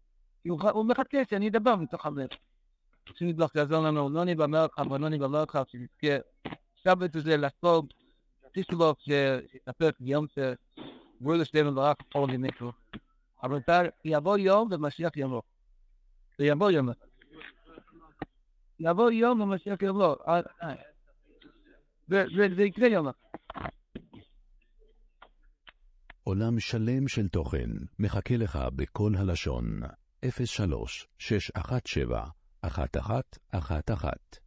הוא 0.48 0.86
מחכה 0.86 1.17
שאני 1.30 1.50
אדבר 1.50 1.76
מתוך 1.76 2.06
המלך. 2.06 2.30
שנדלך 3.15 3.56
יעזור 3.56 3.84
לנו, 3.84 4.10
לא 4.10 4.24
נבמר 4.24 4.65
לך 4.65 4.91
ולא 4.91 5.10
נבמר 5.10 5.43
לך, 5.43 5.60
שנזכה. 5.67 6.17
שבת 6.76 7.15
הזה 7.15 7.38
לסוף, 7.38 7.86
תשלוף 8.54 9.00
שיתהפך 9.00 9.91
יום 10.00 10.26
שגבול 10.28 11.41
לשלם 11.41 11.78
ורק 11.78 11.98
אור 12.15 12.28
למישהו. 12.28 12.72
אבל 13.43 13.60
יבוא 14.06 14.38
יום 14.38 14.69
ומשיח 14.72 15.12
יבוא. 15.15 15.41
זה 16.38 16.46
יבוא 16.46 16.72
יום. 16.72 16.89
יבוא 18.80 19.12
יום 19.12 19.41
ומשיח 19.41 19.82
יבוא. 19.82 20.15
זה 22.07 22.63
יקרה 22.63 22.87
יום. 22.87 23.07
עולם 26.23 26.59
שלם 26.59 27.07
של 27.07 27.27
תוכן 27.27 27.69
מחכה 27.99 28.37
לך 28.37 28.59
בכל 28.75 29.11
הלשון, 29.17 29.81
03 30.45 31.07
617 31.19 32.27
1111 32.63 34.42